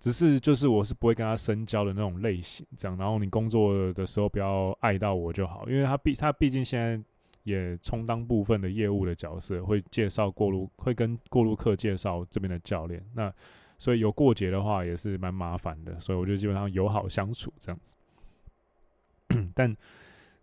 [0.00, 2.66] 只是就是我是不会跟他深交的那种类型。
[2.78, 6.98] 这样，然后你工作的时候不要碍到我就好，因为他毕他毕竟现在
[7.42, 13.04] 也充当部分的业务的角色，会介绍过路，会跟过路客介绍这边的教练。
[13.14, 13.30] 那
[13.78, 17.94] 所以有过节的话也是蛮麻烦的，所以我就基本上友好相处这样子。
[19.54, 19.76] 但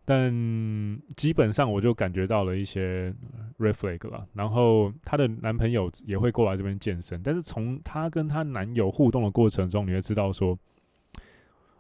[0.06, 3.14] 但基本上我就感觉到了一些
[3.58, 10.58] red flag 了，然后她的男朋友也会过来这边健身，但是从她跟她男友互动的过程中，你会知道说，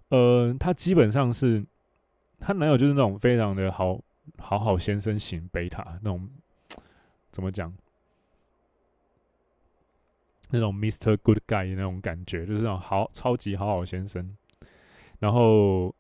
[0.10, 1.66] 呃，她基本上是
[2.40, 4.00] 她男友就是那种非常的好
[4.38, 6.30] 好好先生型贝塔那种，
[7.30, 7.74] 怎么讲？
[10.54, 14.38] 那种 Mister Good Guy 那种感觉，就是那种好超级好好先生，
[15.20, 15.94] 然后。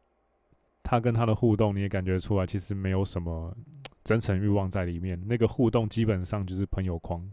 [0.85, 3.55] 他跟他的互动，你也感觉出来，其实没有什么
[4.03, 5.19] 真诚欲望在里面。
[5.25, 7.25] 那个互动基本上就是朋友框。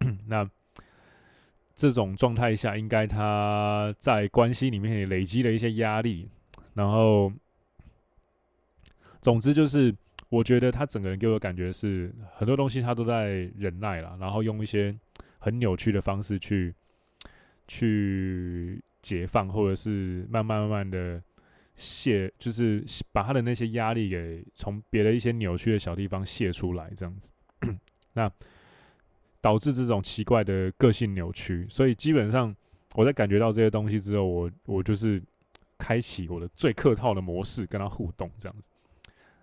[0.26, 0.48] 那
[1.76, 6.26] 这种状态下，应该他在关系里面也累积了一些压力。
[6.72, 7.30] 然后，
[9.20, 9.94] 总之就是，
[10.30, 14.98] 我觉得他整个人给我的感觉是，很多东西他都在忍耐了，然后用一些
[15.38, 16.74] 很扭曲的方式去
[17.66, 21.22] 去解放，或者是慢慢慢慢的。
[21.80, 27.30] 泄就是把他的那些压力给从别的一些扭曲的小地方泄出来，这样子，
[28.14, 28.28] 那
[29.40, 31.68] 导致这种奇怪的个性扭曲。
[31.70, 32.52] 所以基本上
[32.96, 35.22] 我在感觉到这些东西之后，我我就是
[35.78, 38.68] 开启我的最客套的模式跟他互动，这样子。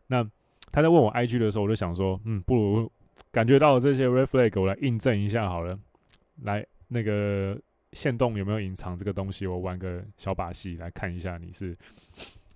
[0.08, 0.22] 那
[0.74, 2.92] 他在问我 IG 的时候，我就想说，嗯，不如
[3.36, 5.78] 感觉到这些 red flag，我来印证一下好了，
[6.44, 7.60] 来那个。
[7.94, 9.48] 线动有没有隐藏这个东西？
[9.48, 11.78] 我玩个小把戏来看一下，你是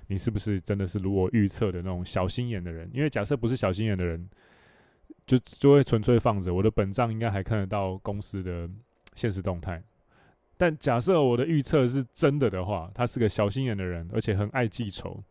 [0.07, 2.89] 你是不是真的是如我预测的那种小心眼的人？
[2.93, 4.30] 因为假设不是小心眼的人，
[5.25, 6.53] 就就会纯粹放着。
[6.53, 8.69] 我的本账应该还看得到公司的
[9.15, 9.82] 现实动态。
[10.57, 15.23] 但假设我的预测是真的的话，他是个小心眼的人，而且很爱记仇，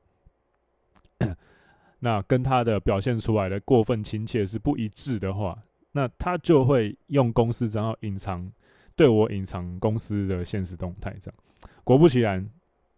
[2.01, 5.59] 那跟他的表现出来的过分亲切是不一致的话，
[5.93, 8.51] 那他就会用公司账号隐藏。
[8.97, 11.41] 对我隐藏公司的现实动态，这样
[11.85, 12.45] 果不其然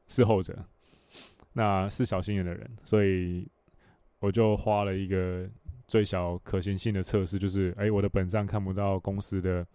[0.08, 0.56] 是后者，
[1.52, 3.46] 那是小心眼的人，所以
[4.18, 5.46] 我就花了一个
[5.86, 9.66] 最小可行性的测试，就是哎，我的本账看不到公司的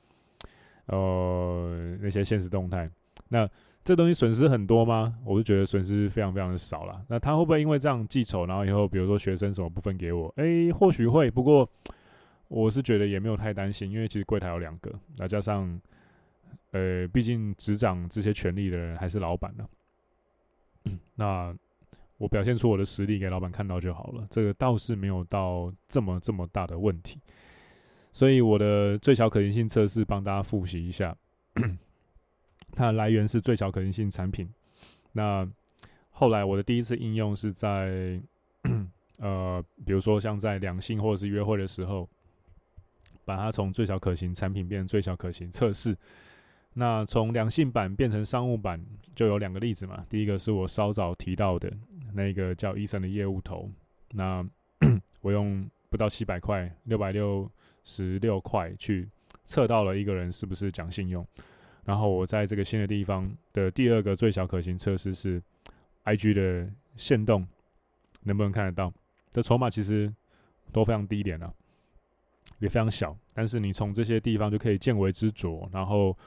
[0.87, 2.89] 呃那些现实动态，
[3.29, 3.47] 那
[3.85, 5.17] 这东西损失很多吗？
[5.23, 7.01] 我就觉得损失非常非常的少了。
[7.07, 11.69] 那他会不会因为这样记仇，然后以后比如说学生什么部分给我，哎，或许会，不过
[12.49, 15.79] 我是觉得也没有太担心，因为其实柜台有两个，那加上。
[16.71, 19.65] 呃，毕竟执掌这些权利的人还是老板呢。
[21.15, 21.55] 那
[22.17, 27.17] 我表现出我的实力给老板看到就好了，这个倒是没有到这么这么大的问题。
[28.11, 31.15] 所以我的最小可行性测试帮大家复习一下，
[32.75, 34.47] 它的来源是最小可行性产品。
[35.13, 35.47] 那
[36.09, 38.21] 后来我的第一次应用是在
[39.17, 42.07] 呃，比如说像在两性或者是约会的时候，
[43.23, 45.97] 把它从最小可行产品变成最小可行测试。
[46.73, 50.05] 那从两性版变成商务版，就有两个例子嘛。
[50.09, 51.71] 第一个是我稍早提到的
[52.13, 53.71] 那个叫医生的业务头，
[54.11, 54.45] 那
[55.21, 57.49] 我用不到七百块，六百六
[57.85, 59.07] 十六块去
[59.45, 61.25] 测到了一个人是不是讲信用。
[61.85, 65.41] 然后我在这个新的地方的第二个最小可行测试是
[66.03, 67.47] ，IG 的限动
[68.23, 68.91] 能不能看得到？
[69.31, 70.13] 这筹码其实
[70.73, 71.53] 都非常低廉啊，
[72.59, 76.17] 也非常小，但是你从这些地方就可以见微知著，然后。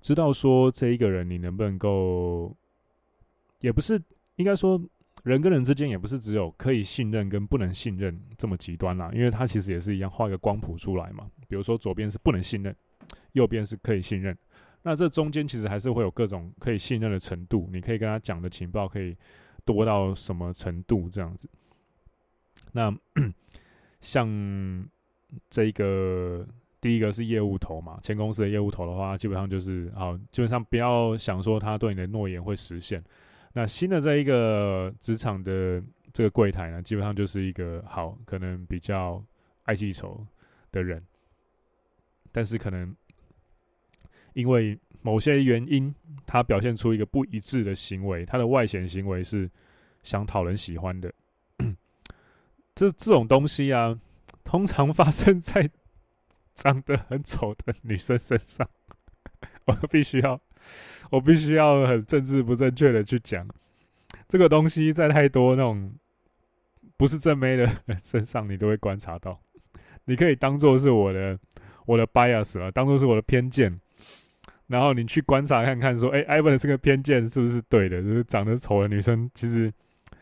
[0.00, 2.56] 知道说这一个人你能不能够，
[3.58, 4.00] 也不是
[4.36, 4.80] 应该说
[5.24, 11.28] 人跟人之间也不是只有可以信任跟不能信任这么极端啦，因为他其实也是一样画一个光谱出来嘛。
[11.48, 12.74] 比如说左边是不能信任，
[13.32, 14.38] 右边是可以信任，
[14.82, 17.68] 那这中间其实还是会有各种可以信任的程度。
[17.72, 19.16] 你可以跟他讲的情报可以
[19.64, 21.48] 多到什么程度这样子。
[22.72, 22.94] 那
[24.00, 24.88] 像
[25.50, 26.46] 这个。
[26.80, 33.02] 第一个是业务头嘛，前公司的业务头的话，基本上就是好，基本上不要想说他对你的诺言会实现。
[33.52, 39.20] 那新的这一个职场的这个柜台呢，基本上就是一个好，可能比较
[39.64, 40.24] 爱记仇
[40.70, 41.04] 的人，
[42.30, 42.94] 但是可能
[44.34, 45.94] 因为某些原因，
[46.26, 49.50] 他表现出一个不一致的行为，他的外显行为是
[50.02, 51.12] 想讨人喜欢的。
[52.74, 53.98] 这这种东西啊，
[54.44, 55.70] 通常发生在。
[56.58, 58.68] 长得很丑的女生身上，
[59.66, 60.40] 我必须要，
[61.08, 63.46] 我必须要很政治不正确的去讲，
[64.26, 65.92] 这个东西在太多那种
[66.96, 69.40] 不是正妹的人身上，你都会观察到。
[70.06, 71.38] 你可以当做是我的
[71.86, 73.80] 我的 bias 啊，当做是我的偏见。
[74.68, 78.02] 然后你去观察看看，说，哎，Ivan 的这个偏见是不是对的？
[78.02, 79.72] 就是长得丑的女生，其实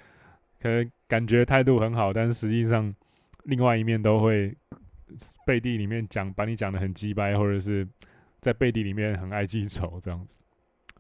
[0.63, 2.95] 可能感觉态度很好，但是实际上
[3.43, 4.57] 另外一面都会
[5.45, 7.85] 背地里面讲，把你讲得很鸡掰，或者是
[8.41, 10.37] 在背地里面很爱记仇这样子。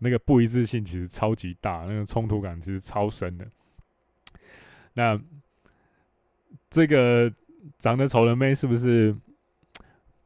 [0.00, 3.46] 那个不一致性其实超级大，那个冲突感其实超深的。
[4.92, 5.16] 那
[6.68, 7.32] 这个
[7.78, 9.14] 长得丑的妹是不是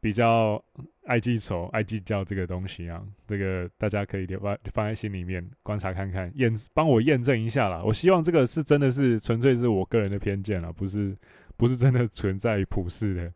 [0.00, 0.64] 比较？
[1.10, 7.82] 爱记仇、爱计较这个东西啊，这个大家可以留放放在心里面观察看看，验帮我验证一下啦。
[7.84, 11.16] 我希望这个是真的是纯粹是我个人的偏见啊，不是
[11.56, 13.32] 不是真的存在于普世的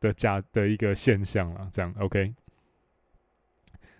[0.00, 1.66] 的假的一个现象啦。
[1.72, 2.34] 这样 OK？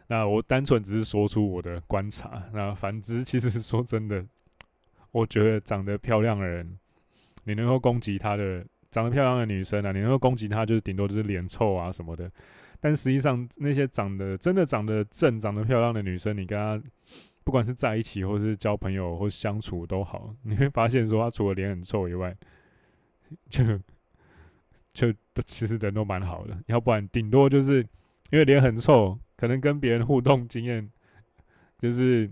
[0.09, 2.43] 那我单纯只是说出我的观察。
[2.53, 4.23] 那反之，其实说真的，
[5.13, 6.79] 我觉得长得漂亮的人，
[7.45, 12.31] 你能够攻击他的长得漂亮的女生啊，你能够攻击她，就是顶多就是脸臭啊什么的。
[12.81, 16.81] 但实际上，那些长得真的长得正、长得漂亮的女生，你跟她
[17.43, 22.37] 不管是在一起，或是交朋友，或相处都好， 你会发现说，她除了脸很臭以外，
[23.49, 23.65] 就
[24.93, 26.57] 就都其实人都蛮好的。
[26.67, 27.81] 要不然，顶多就是
[28.31, 30.89] 因为脸很臭，可能跟别人互动经验
[31.79, 32.31] 就是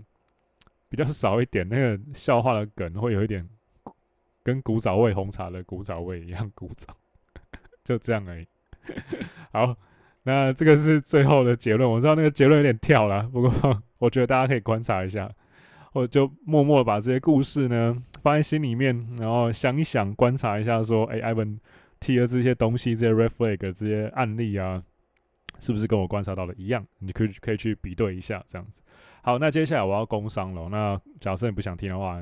[0.89, 3.47] 比较少一点，那个笑话的梗会有一点
[4.43, 6.95] 跟古早味红茶的古早味一样古早，
[7.83, 8.47] 就这样而已。
[9.51, 9.75] 好。
[10.27, 13.51] 那这个是最后的结论，我知道那个结论有点跳了，不过
[13.99, 15.29] 我觉得大家可以观察一下，
[15.93, 21.59] 我就默默把这些故事呢放在心里面，然后想一想，观察一下，说，哎，Ivan
[21.99, 24.81] 提的这些东西，这些 red flag 这些案例啊，
[25.59, 26.83] 是不是跟我观察到的一样？
[26.97, 28.81] 你可以可以去比对一下，这样子。
[29.21, 30.67] 好，那接下来我要工商了。
[30.69, 32.19] 那假设你不想听的话，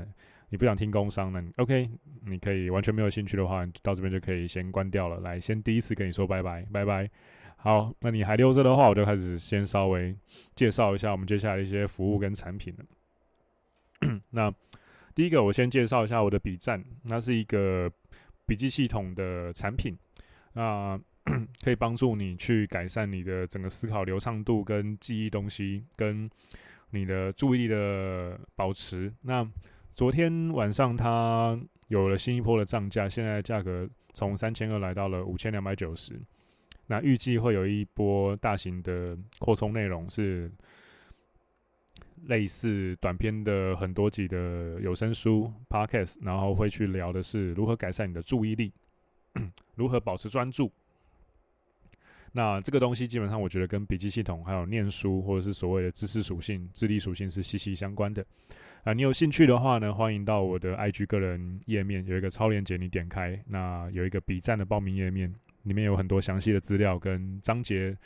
[0.50, 1.90] 你不想听工商，呢 OK，
[2.26, 5.22] 你可以完全没有兴趣的话，到这边就可以先关掉了。
[5.22, 7.10] 来，先第一次跟你说拜拜，拜拜。
[7.64, 10.14] 好，那你还留着的话，我就开始先稍微
[10.54, 14.20] 介绍一下我们接下来一些服务跟产品了。
[14.32, 14.54] 那
[15.16, 17.90] 第一个，我先介绍一下我的笔站，那是一个
[18.46, 19.98] 笔记系统的产品，
[20.56, 21.00] 那
[21.64, 26.30] 可以帮助你去改善你的整个思考流畅度跟记忆东西，跟
[26.90, 29.10] 你的注意力的保持。
[29.22, 29.50] 那
[29.96, 31.58] 昨天晚上它
[31.88, 36.20] 有了新一波的涨价，现在价格从三千二来到了五千两百九十。
[36.88, 40.52] 那预计会有一波大型的扩充内容，是
[42.26, 48.72] 类似短篇的很多集的有声书 Podcast，然后会去聊的是如何改善你的注意力，
[49.76, 50.72] 如何保持专注。
[52.34, 58.26] 那这个东西基本上我觉得跟笔记系统还有念书或者是所谓的知识属性、智力属性是息息相关的。
[58.84, 65.34] 啊，你有兴趣的话呢，欢迎到我的 IG 个人页面有一个超链接，你点开，那有一个笔站的报名页面。
[65.64, 67.98] 里面有很多详细的资料跟章节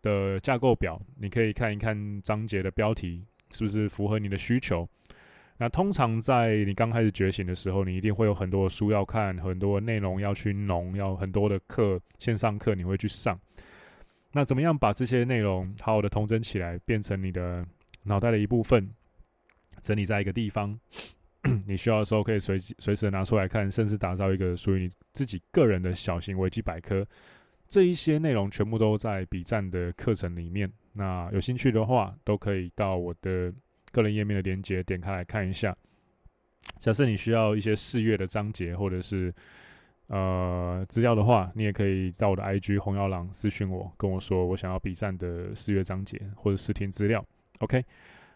[0.00, 4.88] 的架构表，你可以看一看章节的标题是不是符合你的需求。
[5.58, 13.38] 那通常在你刚开始觉醒的时候，你一定会有很多的书要看，很多内容要去弄，要很多的课线上课你会去上。
[14.32, 17.64] 那怎么样把这些内容好好的统整起来，变成你的
[18.02, 18.90] 脑袋的一部分，
[19.80, 20.76] 整理在一个地方？
[21.66, 27.04] 你需要的时候可以随随时拿出来看，甚至打造一个属于你自己个人的小型维基百科。
[27.68, 30.70] 这一些内容全部都在笔站的课程里面。
[30.92, 33.52] 那有兴趣的话，都可以到我的
[33.90, 35.74] 个人页面的连接点开来看一下。
[36.78, 39.34] 假设你需要一些试阅的章节或者是
[40.08, 47.24] 呃资料的话，你也可以到我的 IG 红药郎私讯我，跟我说我想要笔站的试阅章节或者试听资料。
[47.58, 47.84] OK。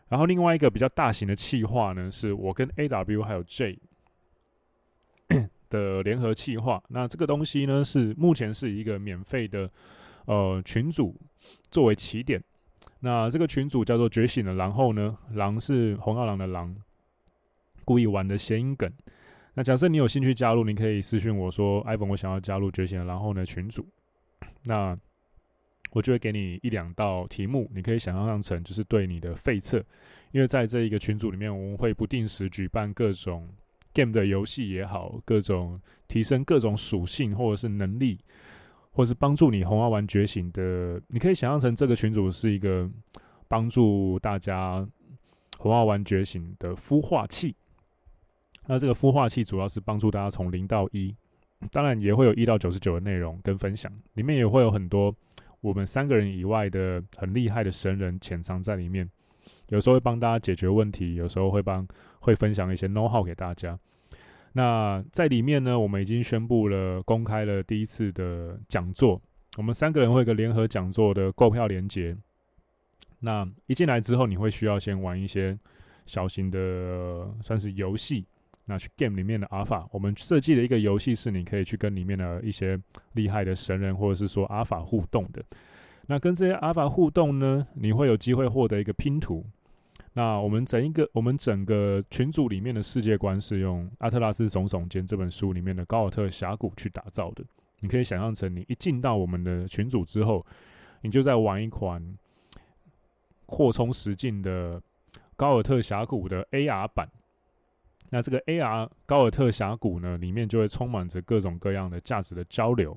[0.09, 3.79] 然后另外一个比较大型的企划呢，是我跟 AW 还有 J
[5.69, 6.83] 的联合企划。
[6.89, 9.71] 那这个东西呢，是目前是一个免费的
[10.27, 11.15] 呃群组
[11.71, 12.43] 作为起点。
[13.01, 16.75] 那这个群组叫做“觉醒的狼后”呢，狼是红药郎的狼，
[17.85, 18.91] 故意玩的谐音梗。
[19.55, 23.87] 那假设你有兴趣加入，你可以私讯我说：“Ivan，我想要加入觉醒的狼后呢群组。”
[24.65, 24.97] 那
[25.97, 29.83] 我就会给你一两道题目，你可以想象成就是对你的废册，
[30.31, 33.49] 因为在这一个群组里面，我们会不定时举办各种
[33.95, 38.21] game 的游戏也好，各种提升各种属性或者是能力，
[38.91, 41.01] 或是帮助你红花丸觉醒的。
[41.09, 42.87] 你可以想象成这个群组是一个
[43.49, 44.87] 帮助大家
[45.57, 47.57] 红花丸觉醒的孵化器。
[48.67, 51.17] 那这个孵化器主要是帮助大家从零到一，
[51.73, 55.17] 当然也会有一到九十九的内容跟分享，里面也会有很多。
[55.67, 59.11] 我们三个人以外的很厉害的神人潜藏在里面，
[59.71, 61.85] 有时候会帮大家解决问题，有时候会帮
[62.21, 63.77] 会分享一些 know how 给大家。
[64.53, 69.21] 那在里面呢，我们已经宣布了公开了第一次的讲座，
[69.57, 72.17] 我们三个人会有个联合讲座的购票连接。
[73.19, 75.59] 那一进来之后，你会需要先玩一些
[76.07, 78.25] 小型的算是游戏。
[78.69, 82.77] 那去 game 里面的阿法，我们设计的一个游戏是你可以去跟里面的一些
[83.13, 85.43] 厉害的神人或者是说阿法互动的。
[86.09, 89.45] 那跟这些阿法互动呢，你会有机会获得一个拼图。
[90.15, 97.45] 那我们整一个我们整个群组里面的世界观是用《阿特拉斯耸耸肩》这本书里面的高尔特峡谷去打造的。
[97.81, 100.45] 你可以想象成你一进到我们的群组之后，
[101.03, 102.03] 你就在玩一款
[103.45, 104.83] 扩充实境的
[105.37, 107.09] 高尔特峡谷的 AR 版。
[108.11, 112.97] 那这个 AR 高尔特峡谷呢，里面就会充满着各种各样的价值的交流。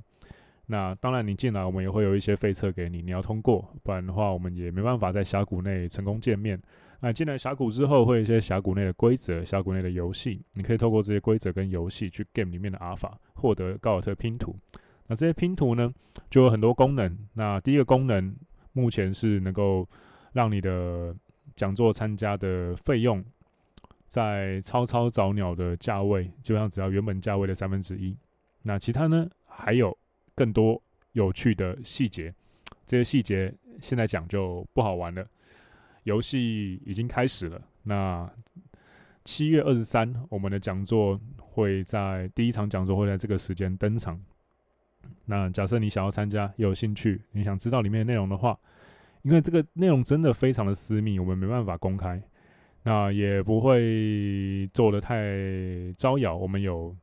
[0.67, 6.61] 那当然，你进来我们也会有一些费测给你，你要通过，不然的话我们也没办法在峡谷内成功见面。
[6.99, 14.55] 那进来峡谷之后，会有一些峡谷内的规则、峡谷内的游戏，你可以透过这些规则跟游戏去 game 里面的阿法，获得高尔特拼图。
[15.07, 15.91] 那这些拼图呢，
[16.29, 17.17] 就有很多功能。
[17.33, 18.35] 那第一个功能，
[18.73, 19.89] 目前是能够
[20.33, 21.15] 让你的
[21.55, 23.25] 讲座参加的费用。
[24.09, 28.17] 在超超早鸟的价位，基本上只要原本价位的三分之一。
[28.63, 29.95] 那其他呢，还有
[30.33, 30.81] 更多
[31.11, 32.33] 有趣的细节，
[32.87, 35.23] 这些细节现在讲就不好玩了。
[36.03, 37.61] 游戏已经开始了。
[37.83, 38.27] 那
[39.23, 44.19] 七月二十三，我们的讲座会在第一场讲座会在这个时间登场。
[45.25, 48.57] 那假设你想要参加，有兴趣，你想知道里面的内容的话，
[49.21, 52.19] 因为这个内容真的非常的私密，我们没办法公开。
[52.83, 55.15] 那也不会做的太
[55.97, 56.95] 招摇，我们有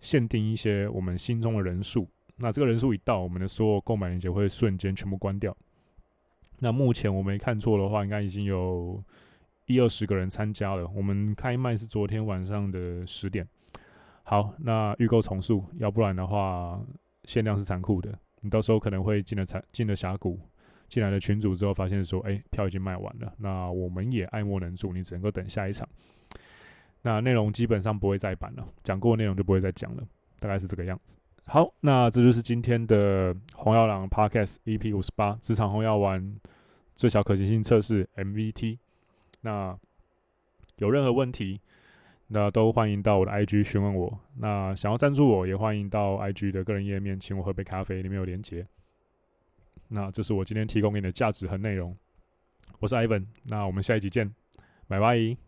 [0.00, 2.08] 限定一些我们心中的人数。
[2.36, 5.56] 那这个人数一到，我们的所有购买链接会瞬间全部关掉。
[6.58, 9.02] 那目前我没看错的话，应该已经有
[9.66, 10.86] 一二十个人参加了。
[10.94, 13.46] 我们开卖是昨天晚上的十点。
[14.24, 16.80] 好，那预购从速，要不然的话
[17.24, 20.38] 限量是残酷的，你到时候可能会进了残进了峡谷。
[20.94, 25.88] 进来的群组之后，发现说：“哎、票已经卖完了。”那我们也爱莫能助，你只能够等下一场。
[27.02, 30.04] 那内容基本上不会再版了，讲过的内容就不会再讲了，
[30.38, 31.18] 大概是这个样子。
[31.46, 36.36] 好，那这就是今天的红药郎 Podcast EP 五十八职场红药丸
[36.94, 38.78] 最小可行性测试 MVT。
[39.40, 39.76] 那
[40.76, 41.60] 有任何问题，
[42.28, 44.20] 那都欢迎到我的 IG 询问我。
[44.38, 48.64] 那想要赞助我，也欢迎到 IG 的个人页面请我喝杯咖啡，里面有连结。
[49.94, 51.96] 那这是我今天提供给你的价值和内容。
[52.80, 54.34] 我是 Ivan，那我们下一集见，
[54.88, 55.43] 拜拜。